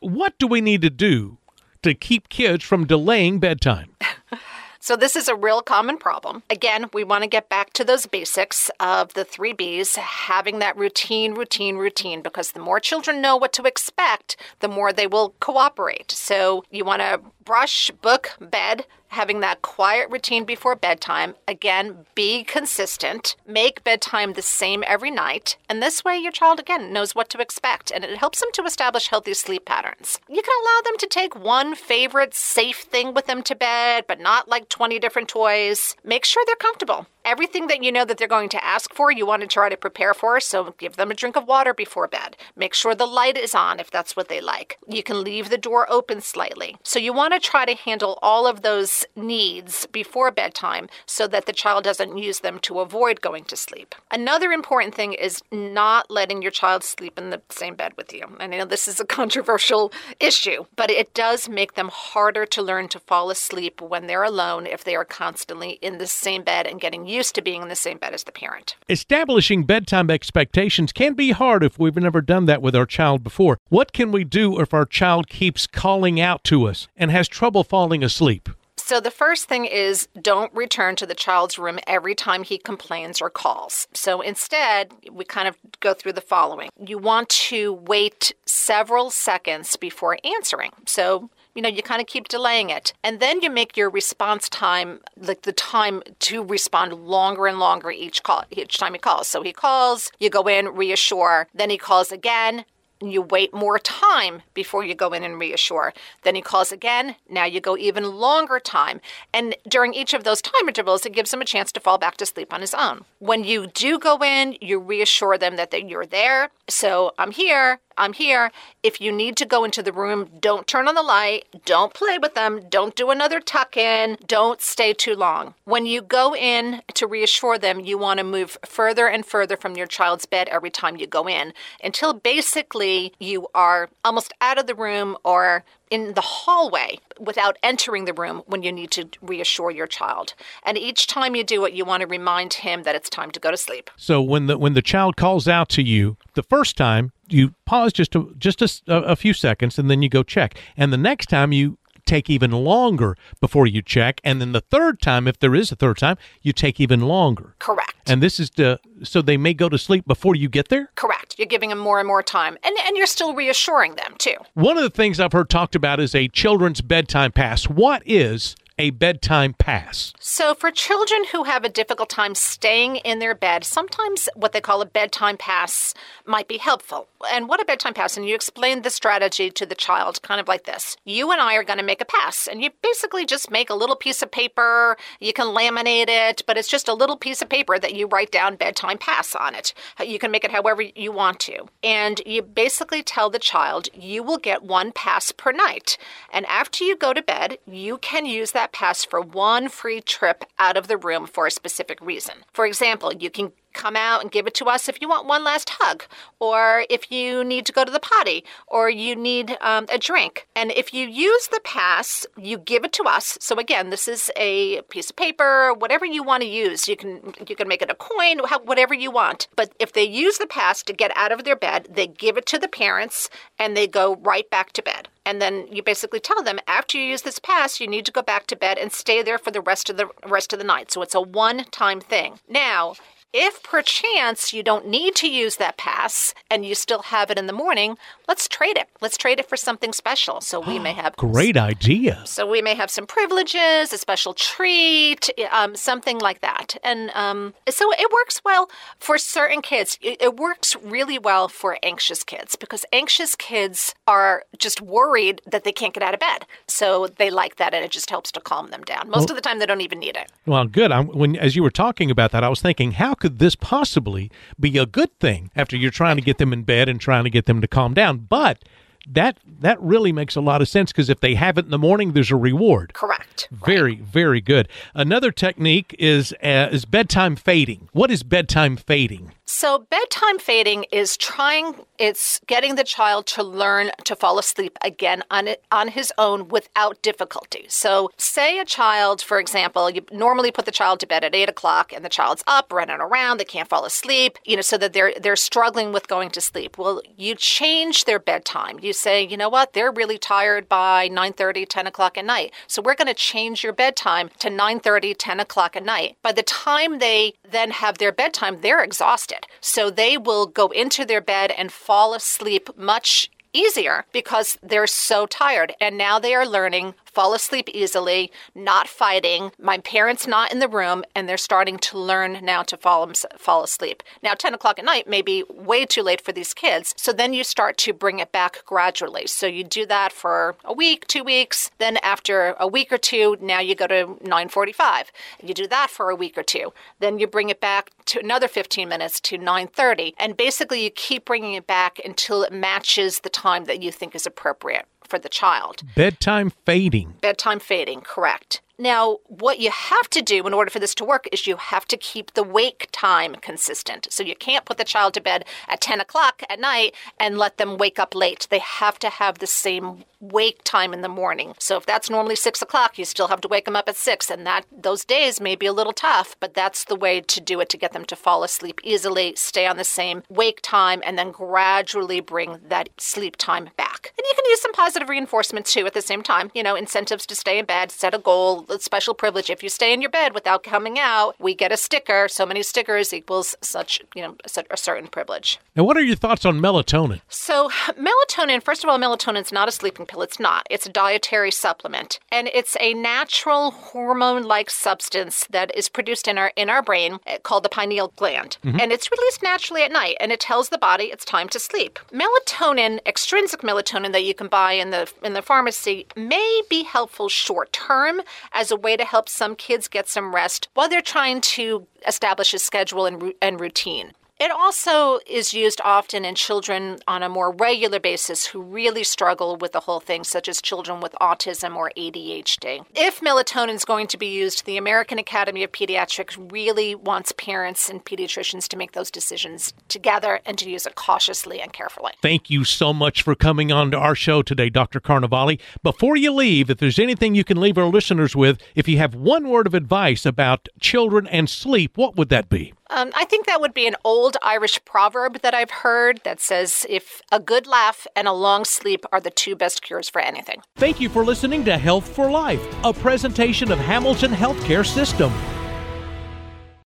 What 0.00 0.38
do 0.38 0.46
we 0.46 0.60
need 0.60 0.82
to 0.82 0.90
do 0.90 1.38
to 1.82 1.94
keep 1.94 2.28
kids 2.28 2.64
from 2.64 2.86
delaying 2.86 3.40
bedtime? 3.40 3.94
So, 4.86 4.94
this 4.94 5.16
is 5.16 5.26
a 5.26 5.34
real 5.34 5.62
common 5.62 5.98
problem. 5.98 6.44
Again, 6.48 6.86
we 6.92 7.02
want 7.02 7.24
to 7.24 7.28
get 7.28 7.48
back 7.48 7.72
to 7.72 7.82
those 7.82 8.06
basics 8.06 8.70
of 8.78 9.14
the 9.14 9.24
three 9.24 9.52
B's, 9.52 9.96
having 9.96 10.60
that 10.60 10.76
routine, 10.76 11.34
routine, 11.34 11.76
routine, 11.76 12.22
because 12.22 12.52
the 12.52 12.60
more 12.60 12.78
children 12.78 13.20
know 13.20 13.36
what 13.36 13.52
to 13.54 13.64
expect, 13.64 14.36
the 14.60 14.68
more 14.68 14.92
they 14.92 15.08
will 15.08 15.34
cooperate. 15.40 16.12
So, 16.12 16.62
you 16.70 16.84
want 16.84 17.02
to 17.02 17.20
brush, 17.44 17.90
book, 18.00 18.36
bed, 18.40 18.86
having 19.16 19.40
that 19.40 19.62
quiet 19.62 20.08
routine 20.10 20.44
before 20.44 20.76
bedtime. 20.76 21.34
Again, 21.48 22.06
be 22.14 22.44
consistent. 22.44 23.34
Make 23.46 23.82
bedtime 23.82 24.34
the 24.34 24.42
same 24.42 24.84
every 24.86 25.10
night. 25.10 25.56
And 25.68 25.82
this 25.82 26.04
way, 26.04 26.16
your 26.18 26.30
child, 26.30 26.60
again, 26.60 26.92
knows 26.92 27.14
what 27.14 27.28
to 27.30 27.40
expect. 27.40 27.90
And 27.90 28.04
it 28.04 28.18
helps 28.18 28.40
them 28.40 28.50
to 28.52 28.62
establish 28.62 29.08
healthy 29.08 29.34
sleep 29.34 29.64
patterns. 29.64 30.20
You 30.28 30.42
can 30.42 30.54
allow 30.62 30.80
them 30.84 30.98
to 30.98 31.06
take 31.06 31.34
one 31.34 31.74
favorite 31.74 32.34
safe 32.34 32.80
thing 32.80 33.14
with 33.14 33.26
them 33.26 33.42
to 33.44 33.56
bed, 33.56 34.04
but 34.06 34.20
not 34.20 34.48
like 34.48 34.68
20 34.68 34.98
different 34.98 35.28
toys. 35.28 35.96
Make 36.04 36.24
sure 36.24 36.44
they're 36.46 36.56
comfortable 36.56 37.06
everything 37.26 37.66
that 37.66 37.82
you 37.82 37.90
know 37.90 38.04
that 38.04 38.16
they're 38.16 38.28
going 38.28 38.48
to 38.48 38.64
ask 38.64 38.94
for, 38.94 39.10
you 39.10 39.26
want 39.26 39.42
to 39.42 39.48
try 39.48 39.68
to 39.68 39.76
prepare 39.76 40.14
for. 40.14 40.40
So 40.40 40.74
give 40.78 40.96
them 40.96 41.10
a 41.10 41.14
drink 41.14 41.36
of 41.36 41.46
water 41.46 41.74
before 41.74 42.06
bed. 42.06 42.36
Make 42.54 42.72
sure 42.72 42.94
the 42.94 43.04
light 43.04 43.36
is 43.36 43.54
on 43.54 43.80
if 43.80 43.90
that's 43.90 44.14
what 44.14 44.28
they 44.28 44.40
like. 44.40 44.78
You 44.86 45.02
can 45.02 45.24
leave 45.24 45.50
the 45.50 45.58
door 45.58 45.90
open 45.90 46.20
slightly. 46.20 46.76
So 46.84 47.00
you 47.00 47.12
want 47.12 47.34
to 47.34 47.40
try 47.40 47.64
to 47.64 47.74
handle 47.74 48.18
all 48.22 48.46
of 48.46 48.62
those 48.62 49.04
needs 49.16 49.86
before 49.86 50.30
bedtime 50.30 50.88
so 51.04 51.26
that 51.26 51.46
the 51.46 51.52
child 51.52 51.82
doesn't 51.84 52.16
use 52.16 52.40
them 52.40 52.60
to 52.60 52.78
avoid 52.78 53.20
going 53.20 53.44
to 53.44 53.56
sleep. 53.56 53.94
Another 54.10 54.52
important 54.52 54.94
thing 54.94 55.12
is 55.12 55.42
not 55.50 56.10
letting 56.10 56.42
your 56.42 56.52
child 56.52 56.84
sleep 56.84 57.18
in 57.18 57.30
the 57.30 57.42
same 57.50 57.74
bed 57.74 57.94
with 57.96 58.12
you. 58.14 58.24
I 58.38 58.46
know 58.46 58.64
this 58.64 58.86
is 58.86 59.00
a 59.00 59.04
controversial 59.16 59.92
issue, 60.20 60.66
but 60.76 60.90
it 60.90 61.12
does 61.12 61.48
make 61.48 61.74
them 61.74 61.88
harder 61.92 62.46
to 62.46 62.62
learn 62.62 62.86
to 62.88 63.00
fall 63.00 63.30
asleep 63.30 63.80
when 63.80 64.06
they're 64.06 64.22
alone 64.22 64.66
if 64.66 64.84
they 64.84 64.94
are 64.94 65.04
constantly 65.04 65.78
in 65.82 65.98
the 65.98 66.06
same 66.06 66.44
bed 66.44 66.66
and 66.66 66.80
getting 66.80 67.06
used 67.06 67.15
used 67.16 67.34
to 67.34 67.42
being 67.42 67.62
in 67.62 67.68
the 67.68 67.74
same 67.74 67.98
bed 67.98 68.14
as 68.14 68.24
the 68.24 68.32
parent. 68.32 68.76
Establishing 68.88 69.64
bedtime 69.64 70.10
expectations 70.10 70.92
can 70.92 71.14
be 71.14 71.32
hard 71.32 71.64
if 71.64 71.78
we've 71.78 71.96
never 71.96 72.20
done 72.20 72.44
that 72.46 72.62
with 72.62 72.76
our 72.76 72.86
child 72.86 73.24
before. 73.24 73.58
What 73.68 73.92
can 73.92 74.12
we 74.12 74.24
do 74.24 74.60
if 74.60 74.74
our 74.74 74.86
child 74.86 75.28
keeps 75.28 75.66
calling 75.66 76.20
out 76.20 76.44
to 76.44 76.68
us 76.68 76.88
and 76.96 77.10
has 77.10 77.26
trouble 77.28 77.64
falling 77.64 78.04
asleep? 78.04 78.48
So, 78.78 79.00
the 79.00 79.10
first 79.10 79.48
thing 79.48 79.64
is 79.64 80.06
don't 80.20 80.54
return 80.54 80.94
to 80.96 81.06
the 81.06 81.14
child's 81.14 81.58
room 81.58 81.80
every 81.88 82.14
time 82.14 82.44
he 82.44 82.56
complains 82.56 83.20
or 83.20 83.28
calls. 83.30 83.88
So, 83.92 84.20
instead, 84.20 84.92
we 85.10 85.24
kind 85.24 85.48
of 85.48 85.56
go 85.80 85.92
through 85.92 86.12
the 86.12 86.20
following. 86.20 86.68
You 86.78 86.98
want 86.98 87.28
to 87.30 87.72
wait 87.72 88.32
several 88.44 89.10
seconds 89.10 89.74
before 89.74 90.18
answering. 90.22 90.70
So, 90.86 91.30
you 91.56 91.62
know, 91.62 91.68
you 91.68 91.82
kind 91.82 92.00
of 92.00 92.06
keep 92.06 92.28
delaying 92.28 92.70
it. 92.70 92.92
And 93.02 93.18
then 93.18 93.40
you 93.40 93.50
make 93.50 93.76
your 93.76 93.88
response 93.88 94.48
time, 94.48 95.00
like 95.16 95.42
the 95.42 95.52
time 95.52 96.02
to 96.20 96.44
respond 96.44 96.92
longer 96.92 97.46
and 97.46 97.58
longer 97.58 97.90
each 97.90 98.22
call, 98.22 98.44
each 98.50 98.78
time 98.78 98.92
he 98.92 98.98
calls. 98.98 99.26
So 99.26 99.42
he 99.42 99.52
calls, 99.52 100.12
you 100.20 100.28
go 100.28 100.46
in, 100.46 100.68
reassure, 100.68 101.48
then 101.54 101.70
he 101.70 101.78
calls 101.78 102.12
again, 102.12 102.66
you 103.00 103.20
wait 103.20 103.52
more 103.52 103.78
time 103.78 104.42
before 104.54 104.84
you 104.84 104.94
go 104.94 105.12
in 105.12 105.22
and 105.22 105.38
reassure. 105.38 105.92
Then 106.22 106.34
he 106.34 106.40
calls 106.40 106.72
again. 106.72 107.16
Now 107.28 107.44
you 107.44 107.60
go 107.60 107.76
even 107.76 108.04
longer 108.04 108.58
time. 108.58 109.00
And 109.34 109.54
during 109.68 109.92
each 109.92 110.14
of 110.14 110.24
those 110.24 110.40
time 110.40 110.68
intervals, 110.68 111.04
it 111.04 111.12
gives 111.12 111.32
him 111.32 111.42
a 111.42 111.46
chance 111.46 111.72
to 111.72 111.80
fall 111.80 111.98
back 111.98 112.16
to 112.18 112.26
sleep 112.26 112.54
on 112.54 112.62
his 112.62 112.74
own. 112.74 113.04
When 113.18 113.44
you 113.44 113.66
do 113.66 113.98
go 113.98 114.22
in, 114.22 114.56
you 114.60 114.78
reassure 114.78 115.36
them 115.36 115.56
that 115.56 115.88
you're 115.88 116.06
there. 116.06 116.50
So 116.68 117.12
I'm 117.18 117.32
here. 117.32 117.80
I'm 117.96 118.12
here. 118.12 118.50
If 118.82 119.00
you 119.00 119.10
need 119.10 119.36
to 119.38 119.46
go 119.46 119.64
into 119.64 119.82
the 119.82 119.92
room, 119.92 120.28
don't 120.40 120.66
turn 120.66 120.88
on 120.88 120.94
the 120.94 121.02
light, 121.02 121.46
don't 121.64 121.94
play 121.94 122.18
with 122.18 122.34
them, 122.34 122.62
don't 122.68 122.94
do 122.94 123.10
another 123.10 123.40
tuck 123.40 123.76
in, 123.76 124.18
don't 124.26 124.60
stay 124.60 124.92
too 124.92 125.14
long. 125.14 125.54
When 125.64 125.86
you 125.86 126.02
go 126.02 126.34
in 126.34 126.82
to 126.94 127.06
reassure 127.06 127.58
them, 127.58 127.80
you 127.80 127.98
want 127.98 128.18
to 128.18 128.24
move 128.24 128.58
further 128.64 129.08
and 129.08 129.24
further 129.24 129.56
from 129.56 129.76
your 129.76 129.86
child's 129.86 130.26
bed 130.26 130.48
every 130.48 130.70
time 130.70 130.96
you 130.96 131.06
go 131.06 131.28
in 131.28 131.52
until 131.82 132.12
basically 132.12 133.12
you 133.18 133.48
are 133.54 133.88
almost 134.04 134.32
out 134.40 134.58
of 134.58 134.66
the 134.66 134.74
room 134.74 135.16
or 135.24 135.64
in 135.90 136.14
the 136.14 136.20
hallway 136.20 136.98
without 137.18 137.56
entering 137.62 138.04
the 138.04 138.12
room 138.12 138.42
when 138.46 138.62
you 138.62 138.72
need 138.72 138.90
to 138.90 139.08
reassure 139.22 139.70
your 139.70 139.86
child. 139.86 140.34
And 140.64 140.76
each 140.76 141.06
time 141.06 141.36
you 141.36 141.44
do 141.44 141.64
it, 141.64 141.72
you 141.72 141.84
want 141.84 142.00
to 142.00 142.06
remind 142.06 142.54
him 142.54 142.82
that 142.82 142.94
it's 142.94 143.08
time 143.08 143.30
to 143.30 143.40
go 143.40 143.50
to 143.50 143.56
sleep. 143.56 143.90
So 143.96 144.20
when 144.20 144.46
the 144.46 144.58
when 144.58 144.74
the 144.74 144.82
child 144.82 145.16
calls 145.16 145.46
out 145.48 145.68
to 145.70 145.82
you 145.82 146.16
the 146.34 146.42
first 146.42 146.76
time, 146.76 147.12
you 147.28 147.54
pause 147.64 147.92
just 147.92 148.14
a, 148.14 148.26
just 148.38 148.62
a, 148.62 148.94
a 148.94 149.16
few 149.16 149.32
seconds 149.32 149.78
and 149.78 149.90
then 149.90 150.02
you 150.02 150.08
go 150.08 150.22
check. 150.22 150.58
And 150.76 150.92
the 150.92 150.98
next 150.98 151.26
time 151.26 151.52
you 151.52 151.78
take 152.06 152.30
even 152.30 152.52
longer 152.52 153.16
before 153.40 153.66
you 153.66 153.82
check. 153.82 154.20
And 154.24 154.40
then 154.40 154.52
the 154.52 154.60
third 154.60 155.02
time, 155.02 155.28
if 155.28 155.38
there 155.38 155.54
is 155.54 155.70
a 155.70 155.76
third 155.76 155.98
time, 155.98 156.16
you 156.40 156.52
take 156.52 156.80
even 156.80 157.00
longer. 157.00 157.54
Correct. 157.58 157.92
And 158.06 158.22
this 158.22 158.40
is 158.40 158.50
the 158.50 158.78
so 159.02 159.20
they 159.20 159.36
may 159.36 159.52
go 159.52 159.68
to 159.68 159.76
sleep 159.76 160.06
before 160.06 160.36
you 160.36 160.48
get 160.48 160.68
there? 160.68 160.90
Correct. 160.94 161.34
You're 161.38 161.46
giving 161.46 161.70
them 161.70 161.78
more 161.78 161.98
and 161.98 162.06
more 162.06 162.22
time. 162.22 162.56
And 162.62 162.76
and 162.86 162.96
you're 162.96 163.06
still 163.06 163.34
reassuring 163.34 163.96
them 163.96 164.14
too. 164.18 164.36
One 164.54 164.76
of 164.76 164.84
the 164.84 164.90
things 164.90 165.20
I've 165.20 165.32
heard 165.32 165.50
talked 165.50 165.74
about 165.74 166.00
is 166.00 166.14
a 166.14 166.28
children's 166.28 166.80
bedtime 166.80 167.32
pass. 167.32 167.64
What 167.64 168.02
is 168.06 168.54
a 168.78 168.90
bedtime 168.90 169.54
pass? 169.54 170.12
So, 170.20 170.54
for 170.54 170.70
children 170.70 171.24
who 171.32 171.44
have 171.44 171.64
a 171.64 171.68
difficult 171.68 172.10
time 172.10 172.34
staying 172.34 172.96
in 172.96 173.18
their 173.18 173.34
bed, 173.34 173.64
sometimes 173.64 174.28
what 174.34 174.52
they 174.52 174.60
call 174.60 174.82
a 174.82 174.86
bedtime 174.86 175.36
pass 175.36 175.94
might 176.26 176.48
be 176.48 176.58
helpful. 176.58 177.08
And 177.32 177.48
what 177.48 177.60
a 177.60 177.64
bedtime 177.64 177.94
pass, 177.94 178.16
and 178.16 178.28
you 178.28 178.34
explain 178.34 178.82
the 178.82 178.90
strategy 178.90 179.50
to 179.50 179.64
the 179.64 179.74
child 179.74 180.20
kind 180.22 180.40
of 180.40 180.48
like 180.48 180.64
this 180.64 180.96
You 181.04 181.30
and 181.32 181.40
I 181.40 181.54
are 181.54 181.64
going 181.64 181.78
to 181.78 181.84
make 181.84 182.00
a 182.00 182.06
pass, 182.06 182.46
and 182.46 182.62
you 182.62 182.70
basically 182.82 183.24
just 183.24 183.50
make 183.50 183.70
a 183.70 183.74
little 183.74 183.96
piece 183.96 184.22
of 184.22 184.30
paper. 184.30 184.96
You 185.20 185.32
can 185.32 185.46
laminate 185.46 186.08
it, 186.08 186.42
but 186.46 186.58
it's 186.58 186.68
just 186.68 186.88
a 186.88 186.94
little 186.94 187.16
piece 187.16 187.40
of 187.40 187.48
paper 187.48 187.78
that 187.78 187.94
you 187.94 188.06
write 188.06 188.30
down 188.30 188.56
bedtime 188.56 188.98
pass 188.98 189.34
on 189.34 189.54
it. 189.54 189.72
You 190.04 190.18
can 190.18 190.30
make 190.30 190.44
it 190.44 190.50
however 190.52 190.82
you 190.82 191.12
want 191.12 191.40
to. 191.40 191.66
And 191.82 192.20
you 192.26 192.42
basically 192.42 193.02
tell 193.02 193.30
the 193.30 193.38
child, 193.38 193.88
You 193.94 194.22
will 194.22 194.38
get 194.38 194.62
one 194.62 194.92
pass 194.92 195.32
per 195.32 195.52
night. 195.52 195.96
And 196.30 196.44
after 196.46 196.84
you 196.84 196.96
go 196.96 197.14
to 197.14 197.22
bed, 197.22 197.58
you 197.66 197.98
can 197.98 198.26
use 198.26 198.52
that 198.52 198.65
pass 198.72 199.04
for 199.04 199.20
one 199.20 199.68
free 199.68 200.00
trip 200.00 200.44
out 200.58 200.76
of 200.76 200.88
the 200.88 200.96
room 200.96 201.26
for 201.26 201.46
a 201.46 201.50
specific 201.50 202.00
reason. 202.00 202.44
For 202.52 202.66
example, 202.66 203.12
you 203.12 203.30
can 203.30 203.52
come 203.76 203.96
out 203.96 204.22
and 204.22 204.32
give 204.32 204.46
it 204.46 204.54
to 204.54 204.64
us 204.64 204.88
if 204.88 205.00
you 205.00 205.08
want 205.08 205.26
one 205.26 205.44
last 205.44 205.70
hug, 205.78 206.04
or 206.40 206.84
if 206.90 207.12
you 207.12 207.44
need 207.44 207.66
to 207.66 207.72
go 207.72 207.84
to 207.84 207.92
the 207.92 208.00
potty, 208.00 208.42
or 208.66 208.88
you 208.88 209.14
need 209.14 209.56
um, 209.60 209.86
a 209.90 209.98
drink. 209.98 210.48
And 210.56 210.72
if 210.72 210.92
you 210.94 211.06
use 211.06 211.48
the 211.48 211.60
pass, 211.62 212.26
you 212.36 212.58
give 212.58 212.84
it 212.84 212.92
to 212.94 213.04
us. 213.04 213.38
So 213.40 213.56
again, 213.58 213.90
this 213.90 214.08
is 214.08 214.30
a 214.36 214.80
piece 214.94 215.10
of 215.10 215.16
paper, 215.16 215.74
whatever 215.74 216.06
you 216.06 216.22
want 216.22 216.42
to 216.42 216.48
use. 216.48 216.88
You 216.88 216.96
can 216.96 217.34
you 217.48 217.54
can 217.54 217.68
make 217.68 217.82
it 217.82 217.90
a 217.90 217.94
coin, 217.94 218.38
whatever 218.64 218.94
you 218.94 219.10
want. 219.10 219.48
But 219.54 219.72
if 219.78 219.92
they 219.92 220.04
use 220.04 220.38
the 220.38 220.46
pass 220.46 220.82
to 220.84 220.92
get 220.92 221.12
out 221.16 221.32
of 221.32 221.44
their 221.44 221.56
bed, 221.56 221.88
they 221.90 222.06
give 222.06 222.36
it 222.36 222.46
to 222.46 222.58
the 222.58 222.68
parents, 222.68 223.28
and 223.58 223.76
they 223.76 223.86
go 223.86 224.16
right 224.16 224.48
back 224.50 224.72
to 224.72 224.82
bed. 224.82 225.08
And 225.24 225.42
then 225.42 225.66
you 225.70 225.82
basically 225.82 226.20
tell 226.20 226.42
them 226.42 226.60
after 226.68 226.96
you 226.96 227.04
use 227.04 227.22
this 227.22 227.40
pass, 227.40 227.80
you 227.80 227.88
need 227.88 228.06
to 228.06 228.12
go 228.12 228.22
back 228.22 228.46
to 228.46 228.56
bed 228.56 228.78
and 228.78 228.92
stay 228.92 229.22
there 229.22 229.38
for 229.38 229.50
the 229.50 229.60
rest 229.60 229.90
of 229.90 229.96
the 229.96 230.08
rest 230.24 230.52
of 230.52 230.58
the 230.58 230.64
night. 230.64 230.92
So 230.92 231.02
it's 231.02 231.16
a 231.16 231.20
one-time 231.20 232.00
thing. 232.00 232.38
Now, 232.48 232.94
if 233.38 233.62
perchance 233.62 234.54
you 234.54 234.62
don't 234.62 234.88
need 234.88 235.14
to 235.14 235.28
use 235.28 235.56
that 235.56 235.76
pass 235.76 236.32
and 236.50 236.64
you 236.64 236.74
still 236.74 237.02
have 237.02 237.30
it 237.30 237.36
in 237.36 237.46
the 237.46 237.52
morning, 237.52 237.98
let's 238.26 238.48
trade 238.48 238.78
it. 238.78 238.88
Let's 239.02 239.18
trade 239.18 239.38
it 239.38 239.46
for 239.46 239.58
something 239.58 239.92
special. 239.92 240.40
So 240.40 240.58
we 240.58 240.78
may 240.78 240.92
have 241.02 241.14
great 241.16 241.58
idea. 241.58 242.22
So 242.24 242.46
we 242.50 242.62
may 242.62 242.74
have 242.74 242.90
some 242.90 243.06
privileges, 243.06 243.92
a 243.92 243.98
special 243.98 244.32
treat, 244.32 245.28
um, 245.52 245.76
something 245.76 246.18
like 246.18 246.40
that. 246.40 246.76
And 246.82 247.10
um, 247.10 247.52
so 247.68 247.92
it 247.92 248.10
works 248.10 248.40
well 248.42 248.70
for 248.98 249.18
certain 249.18 249.60
kids. 249.60 249.98
It, 250.00 250.22
it 250.22 250.36
works 250.36 250.74
really 250.82 251.18
well 251.18 251.48
for 251.48 251.78
anxious 251.82 252.24
kids 252.24 252.56
because 252.56 252.86
anxious 252.90 253.36
kids 253.36 253.94
are 254.06 254.44
just 254.56 254.80
worried 254.80 255.42
that 255.46 255.64
they 255.64 255.72
can't 255.72 255.92
get 255.92 256.02
out 256.02 256.14
of 256.14 256.20
bed. 256.20 256.46
So 256.68 257.08
they 257.18 257.28
like 257.28 257.56
that, 257.56 257.74
and 257.74 257.84
it 257.84 257.90
just 257.90 258.08
helps 258.08 258.32
to 258.32 258.40
calm 258.40 258.70
them 258.70 258.82
down. 258.82 259.10
Most 259.10 259.28
well, 259.28 259.30
of 259.32 259.36
the 259.36 259.42
time, 259.42 259.58
they 259.58 259.66
don't 259.66 259.82
even 259.82 259.98
need 259.98 260.16
it. 260.16 260.32
Well, 260.46 260.64
good. 260.64 260.90
I'm, 260.90 261.08
when 261.08 261.36
as 261.36 261.54
you 261.54 261.62
were 261.62 261.70
talking 261.70 262.10
about 262.10 262.32
that, 262.32 262.42
I 262.42 262.48
was 262.48 262.62
thinking, 262.62 262.92
how 262.92 263.14
could 263.14 263.25
could 263.26 263.40
this 263.40 263.56
possibly 263.56 264.30
be 264.60 264.78
a 264.78 264.86
good 264.86 265.10
thing 265.18 265.50
after 265.56 265.76
you're 265.76 265.90
trying 265.90 266.14
to 266.14 266.22
get 266.22 266.38
them 266.38 266.52
in 266.52 266.62
bed 266.62 266.88
and 266.88 267.00
trying 267.00 267.24
to 267.24 267.30
get 267.30 267.46
them 267.46 267.60
to 267.60 267.66
calm 267.66 267.92
down? 267.92 268.18
But 268.18 268.64
that 269.04 269.40
that 269.58 269.82
really 269.82 270.12
makes 270.12 270.36
a 270.36 270.40
lot 270.40 270.62
of 270.62 270.68
sense 270.68 270.92
because 270.92 271.10
if 271.10 271.18
they 271.18 271.34
have 271.34 271.58
it 271.58 271.64
in 271.64 271.72
the 271.72 271.78
morning, 271.78 272.12
there's 272.12 272.30
a 272.30 272.36
reward. 272.36 272.94
Correct. 272.94 273.48
Very 273.50 273.96
right. 273.96 274.00
very 274.00 274.40
good. 274.40 274.68
Another 274.94 275.32
technique 275.32 275.92
is 275.98 276.32
uh, 276.40 276.68
is 276.70 276.84
bedtime 276.84 277.34
fading. 277.34 277.88
What 277.90 278.12
is 278.12 278.22
bedtime 278.22 278.76
fading? 278.76 279.32
So, 279.48 279.78
bedtime 279.78 280.40
fading 280.40 280.86
is 280.90 281.16
trying, 281.16 281.76
it's 282.00 282.40
getting 282.48 282.74
the 282.74 282.82
child 282.82 283.26
to 283.26 283.44
learn 283.44 283.92
to 284.02 284.16
fall 284.16 284.40
asleep 284.40 284.76
again 284.82 285.22
on, 285.30 285.50
on 285.70 285.86
his 285.86 286.12
own 286.18 286.48
without 286.48 287.00
difficulty. 287.00 287.66
So, 287.68 288.10
say 288.16 288.58
a 288.58 288.64
child, 288.64 289.22
for 289.22 289.38
example, 289.38 289.88
you 289.88 290.04
normally 290.10 290.50
put 290.50 290.64
the 290.64 290.72
child 290.72 290.98
to 290.98 291.06
bed 291.06 291.22
at 291.22 291.32
eight 291.32 291.48
o'clock 291.48 291.92
and 291.92 292.04
the 292.04 292.08
child's 292.08 292.42
up, 292.48 292.72
running 292.72 292.98
around, 292.98 293.38
they 293.38 293.44
can't 293.44 293.68
fall 293.68 293.84
asleep, 293.84 294.36
you 294.44 294.56
know, 294.56 294.62
so 294.62 294.76
that 294.78 294.92
they're, 294.92 295.14
they're 295.20 295.36
struggling 295.36 295.92
with 295.92 296.08
going 296.08 296.30
to 296.30 296.40
sleep. 296.40 296.76
Well, 296.76 297.00
you 297.16 297.36
change 297.36 298.04
their 298.04 298.18
bedtime. 298.18 298.80
You 298.82 298.92
say, 298.92 299.24
you 299.24 299.36
know 299.36 299.48
what, 299.48 299.74
they're 299.74 299.92
really 299.92 300.18
tired 300.18 300.68
by 300.68 301.06
9 301.06 301.32
30, 301.32 301.66
10 301.66 301.86
o'clock 301.86 302.18
at 302.18 302.24
night. 302.24 302.52
So, 302.66 302.82
we're 302.82 302.96
going 302.96 303.06
to 303.06 303.14
change 303.14 303.62
your 303.62 303.72
bedtime 303.72 304.28
to 304.40 304.50
9 304.50 304.80
30, 304.80 305.14
10 305.14 305.38
o'clock 305.38 305.76
at 305.76 305.84
night. 305.84 306.16
By 306.20 306.32
the 306.32 306.42
time 306.42 306.98
they 306.98 307.34
then 307.48 307.70
have 307.70 307.98
their 307.98 308.10
bedtime, 308.10 308.60
they're 308.60 308.82
exhausted 308.82 309.35
So 309.60 309.90
they 309.90 310.16
will 310.16 310.46
go 310.46 310.68
into 310.68 311.04
their 311.04 311.20
bed 311.20 311.50
and 311.50 311.72
fall 311.72 312.14
asleep 312.14 312.70
much 312.76 313.30
easier 313.52 314.04
because 314.12 314.58
they're 314.62 314.86
so 314.86 315.26
tired. 315.26 315.74
And 315.80 315.96
now 315.96 316.18
they 316.18 316.34
are 316.34 316.46
learning 316.46 316.94
fall 317.16 317.32
asleep 317.32 317.70
easily, 317.72 318.30
not 318.54 318.86
fighting, 318.86 319.50
my 319.58 319.78
parents 319.78 320.26
not 320.26 320.52
in 320.52 320.58
the 320.58 320.68
room, 320.68 321.02
and 321.14 321.26
they're 321.26 321.38
starting 321.38 321.78
to 321.78 321.98
learn 321.98 322.40
now 322.42 322.62
to 322.62 322.76
fall, 322.76 323.10
fall 323.38 323.64
asleep. 323.64 324.02
Now, 324.22 324.34
10 324.34 324.52
o'clock 324.52 324.78
at 324.78 324.84
night 324.84 325.08
may 325.08 325.22
be 325.22 325.42
way 325.48 325.86
too 325.86 326.02
late 326.02 326.20
for 326.20 326.32
these 326.32 326.52
kids. 326.52 326.92
So 326.98 327.14
then 327.14 327.32
you 327.32 327.42
start 327.42 327.78
to 327.78 327.94
bring 327.94 328.18
it 328.18 328.32
back 328.32 328.62
gradually. 328.66 329.26
So 329.28 329.46
you 329.46 329.64
do 329.64 329.86
that 329.86 330.12
for 330.12 330.56
a 330.62 330.74
week, 330.74 331.06
two 331.06 331.24
weeks. 331.24 331.70
Then 331.78 331.96
after 332.02 332.54
a 332.60 332.68
week 332.68 332.92
or 332.92 332.98
two, 332.98 333.38
now 333.40 333.60
you 333.60 333.74
go 333.74 333.86
to 333.86 334.18
945. 334.20 335.10
You 335.42 335.54
do 335.54 335.66
that 335.68 335.88
for 335.88 336.10
a 336.10 336.14
week 336.14 336.36
or 336.36 336.42
two. 336.42 336.74
Then 337.00 337.18
you 337.18 337.26
bring 337.26 337.48
it 337.48 337.62
back 337.62 337.92
to 338.06 338.20
another 338.20 338.46
15 338.46 338.90
minutes 338.90 339.20
to 339.22 339.38
930. 339.38 340.14
And 340.18 340.36
basically 340.36 340.84
you 340.84 340.90
keep 340.90 341.24
bringing 341.24 341.54
it 341.54 341.66
back 341.66 341.98
until 342.04 342.42
it 342.42 342.52
matches 342.52 343.20
the 343.20 343.30
time 343.30 343.64
that 343.64 343.82
you 343.82 343.90
think 343.90 344.14
is 344.14 344.26
appropriate 344.26 344.84
for 345.06 345.18
the 345.18 345.28
child. 345.28 345.82
Bedtime 345.94 346.50
fading. 346.64 347.14
Bedtime 347.20 347.60
fading, 347.60 348.00
correct. 348.02 348.60
Now, 348.78 349.18
what 349.26 349.58
you 349.58 349.70
have 349.70 350.10
to 350.10 350.20
do 350.20 350.46
in 350.46 350.52
order 350.52 350.70
for 350.70 350.78
this 350.78 350.94
to 350.96 351.04
work 351.04 351.26
is 351.32 351.46
you 351.46 351.56
have 351.56 351.86
to 351.88 351.96
keep 351.96 352.34
the 352.34 352.42
wake 352.42 352.88
time 352.92 353.36
consistent. 353.36 354.08
So 354.10 354.22
you 354.22 354.36
can't 354.36 354.66
put 354.66 354.76
the 354.76 354.84
child 354.84 355.14
to 355.14 355.20
bed 355.20 355.46
at 355.66 355.80
10 355.80 356.00
o'clock 356.00 356.42
at 356.50 356.60
night 356.60 356.94
and 357.18 357.38
let 357.38 357.56
them 357.56 357.78
wake 357.78 357.98
up 357.98 358.14
late. 358.14 358.46
They 358.50 358.58
have 358.58 358.98
to 358.98 359.08
have 359.08 359.38
the 359.38 359.46
same 359.46 360.04
wake 360.20 360.62
time 360.64 360.92
in 360.92 361.02
the 361.02 361.08
morning. 361.08 361.54
So 361.58 361.76
if 361.76 361.86
that's 361.86 362.10
normally 362.10 362.36
six 362.36 362.62
o'clock, 362.62 362.98
you 362.98 363.04
still 363.04 363.28
have 363.28 363.40
to 363.42 363.48
wake 363.48 363.64
them 363.64 363.76
up 363.76 363.88
at 363.88 363.96
six, 363.96 364.30
and 364.30 364.46
that 364.46 364.64
those 364.72 365.04
days 365.04 365.40
may 365.40 365.56
be 365.56 365.66
a 365.66 365.72
little 365.72 365.92
tough, 365.92 366.36
but 366.40 366.54
that's 366.54 366.84
the 366.84 366.96
way 366.96 367.20
to 367.20 367.40
do 367.40 367.60
it 367.60 367.68
to 367.70 367.76
get 367.76 367.92
them 367.92 368.04
to 368.06 368.16
fall 368.16 368.42
asleep 368.42 368.80
easily, 368.82 369.34
stay 369.36 369.66
on 369.66 369.76
the 369.76 369.84
same 369.84 370.22
wake 370.28 370.60
time, 370.62 371.02
and 371.04 371.18
then 371.18 371.30
gradually 371.30 372.20
bring 372.20 372.58
that 372.68 372.88
sleep 372.98 373.36
time 373.36 373.70
back. 373.76 374.12
And 374.16 374.24
you 374.26 374.34
can 374.34 374.50
use 374.50 374.60
some 374.62 374.72
positive 374.72 375.08
reinforcement 375.08 375.66
too 375.66 375.86
at 375.86 375.94
the 375.94 376.02
same 376.02 376.22
time. 376.22 376.50
You 376.54 376.62
know, 376.62 376.74
incentives 376.74 377.26
to 377.26 377.34
stay 377.34 377.58
in 377.58 377.64
bed, 377.64 377.90
set 377.90 378.14
a 378.14 378.18
goal, 378.18 378.65
special 378.80 379.14
privilege. 379.14 379.50
If 379.50 379.62
you 379.62 379.68
stay 379.68 379.92
in 379.92 380.00
your 380.00 380.10
bed 380.10 380.34
without 380.34 380.62
coming 380.62 380.98
out, 380.98 381.34
we 381.38 381.54
get 381.54 381.72
a 381.72 381.76
sticker. 381.76 382.28
So 382.28 382.46
many 382.46 382.62
stickers 382.62 383.12
equals 383.12 383.56
such, 383.60 384.00
you 384.14 384.22
know, 384.22 384.36
a 384.70 384.76
certain 384.76 385.08
privilege. 385.08 385.58
Now, 385.74 385.84
what 385.84 385.96
are 385.96 386.02
your 386.02 386.16
thoughts 386.16 386.44
on 386.44 386.60
melatonin? 386.60 387.20
So, 387.28 387.70
melatonin, 387.98 388.62
first 388.62 388.84
of 388.84 388.90
all, 388.90 388.98
melatonin 388.98 389.42
is 389.42 389.52
not 389.52 389.68
a 389.68 389.72
sleeping 389.72 390.06
pill. 390.06 390.22
It's 390.22 390.40
not. 390.40 390.66
It's 390.70 390.86
a 390.86 390.90
dietary 390.90 391.50
supplement. 391.50 392.18
And 392.30 392.48
it's 392.48 392.76
a 392.80 392.94
natural 392.94 393.70
hormone-like 393.70 394.70
substance 394.70 395.46
that 395.50 395.74
is 395.76 395.88
produced 395.88 396.28
in 396.28 396.38
our 396.38 396.52
in 396.56 396.70
our 396.70 396.82
brain 396.82 397.18
eh, 397.26 397.38
called 397.42 397.62
the 397.62 397.68
pineal 397.68 398.12
gland. 398.16 398.58
Mm-hmm. 398.64 398.80
And 398.80 398.92
it's 398.92 399.10
released 399.10 399.42
naturally 399.42 399.82
at 399.82 399.92
night 399.92 400.16
and 400.20 400.32
it 400.32 400.40
tells 400.40 400.68
the 400.68 400.78
body 400.78 401.04
it's 401.04 401.24
time 401.24 401.48
to 401.50 401.58
sleep. 401.58 401.98
Melatonin, 402.12 403.00
extrinsic 403.06 403.60
melatonin 403.60 404.12
that 404.12 404.24
you 404.24 404.34
can 404.34 404.48
buy 404.48 404.72
in 404.72 404.90
the 404.90 405.10
in 405.22 405.34
the 405.34 405.42
pharmacy 405.42 406.06
may 406.16 406.62
be 406.68 406.82
helpful 406.82 407.28
short 407.28 407.72
term 407.72 408.20
as 408.56 408.70
a 408.70 408.76
way 408.76 408.96
to 408.96 409.04
help 409.04 409.28
some 409.28 409.54
kids 409.54 409.86
get 409.86 410.08
some 410.08 410.34
rest 410.34 410.68
while 410.72 410.88
they're 410.88 411.02
trying 411.02 411.42
to 411.42 411.86
establish 412.08 412.54
a 412.54 412.58
schedule 412.58 413.04
and, 413.04 413.34
and 413.42 413.60
routine. 413.60 414.12
It 414.38 414.50
also 414.50 415.18
is 415.26 415.54
used 415.54 415.80
often 415.82 416.26
in 416.26 416.34
children 416.34 416.98
on 417.08 417.22
a 417.22 417.28
more 417.28 417.52
regular 417.52 417.98
basis 417.98 418.46
who 418.46 418.60
really 418.60 419.02
struggle 419.02 419.56
with 419.56 419.72
the 419.72 419.80
whole 419.80 419.98
thing, 419.98 420.24
such 420.24 420.46
as 420.46 420.60
children 420.60 421.00
with 421.00 421.14
autism 421.22 421.74
or 421.74 421.90
ADHD. 421.96 422.84
If 422.94 423.20
melatonin 423.20 423.74
is 423.74 423.86
going 423.86 424.08
to 424.08 424.18
be 424.18 424.26
used, 424.26 424.66
the 424.66 424.76
American 424.76 425.18
Academy 425.18 425.62
of 425.62 425.72
Pediatrics 425.72 426.36
really 426.52 426.94
wants 426.94 427.32
parents 427.32 427.88
and 427.88 428.04
pediatricians 428.04 428.68
to 428.68 428.76
make 428.76 428.92
those 428.92 429.10
decisions 429.10 429.72
together 429.88 430.40
and 430.44 430.58
to 430.58 430.68
use 430.68 430.84
it 430.84 430.96
cautiously 430.96 431.62
and 431.62 431.72
carefully. 431.72 432.12
Thank 432.20 432.50
you 432.50 432.64
so 432.64 432.92
much 432.92 433.22
for 433.22 433.34
coming 433.34 433.72
on 433.72 433.90
to 433.92 433.96
our 433.96 434.14
show 434.14 434.42
today, 434.42 434.68
Dr. 434.68 435.00
Carnevale. 435.00 435.58
Before 435.82 436.14
you 436.14 436.30
leave, 436.30 436.68
if 436.68 436.76
there's 436.76 436.98
anything 436.98 437.34
you 437.34 437.44
can 437.44 437.58
leave 437.58 437.78
our 437.78 437.86
listeners 437.86 438.36
with, 438.36 438.60
if 438.74 438.86
you 438.86 438.98
have 438.98 439.14
one 439.14 439.48
word 439.48 439.66
of 439.66 439.72
advice 439.72 440.26
about 440.26 440.68
children 440.78 441.26
and 441.28 441.48
sleep, 441.48 441.96
what 441.96 442.16
would 442.16 442.28
that 442.28 442.50
be? 442.50 442.74
Um, 442.90 443.10
I 443.14 443.24
think 443.24 443.46
that 443.46 443.60
would 443.60 443.74
be 443.74 443.86
an 443.86 443.96
old 444.04 444.36
Irish 444.42 444.84
proverb 444.84 445.42
that 445.42 445.54
I've 445.54 445.70
heard 445.70 446.20
that 446.24 446.40
says, 446.40 446.86
if 446.88 447.22
a 447.32 447.40
good 447.40 447.66
laugh 447.66 448.06
and 448.14 448.28
a 448.28 448.32
long 448.32 448.64
sleep 448.64 449.04
are 449.12 449.20
the 449.20 449.30
two 449.30 449.56
best 449.56 449.82
cures 449.82 450.08
for 450.08 450.20
anything. 450.20 450.62
Thank 450.76 451.00
you 451.00 451.08
for 451.08 451.24
listening 451.24 451.64
to 451.64 451.76
Health 451.76 452.08
for 452.14 452.30
Life, 452.30 452.64
a 452.84 452.92
presentation 452.92 453.72
of 453.72 453.78
Hamilton 453.78 454.30
Healthcare 454.30 454.86
System. 454.86 455.32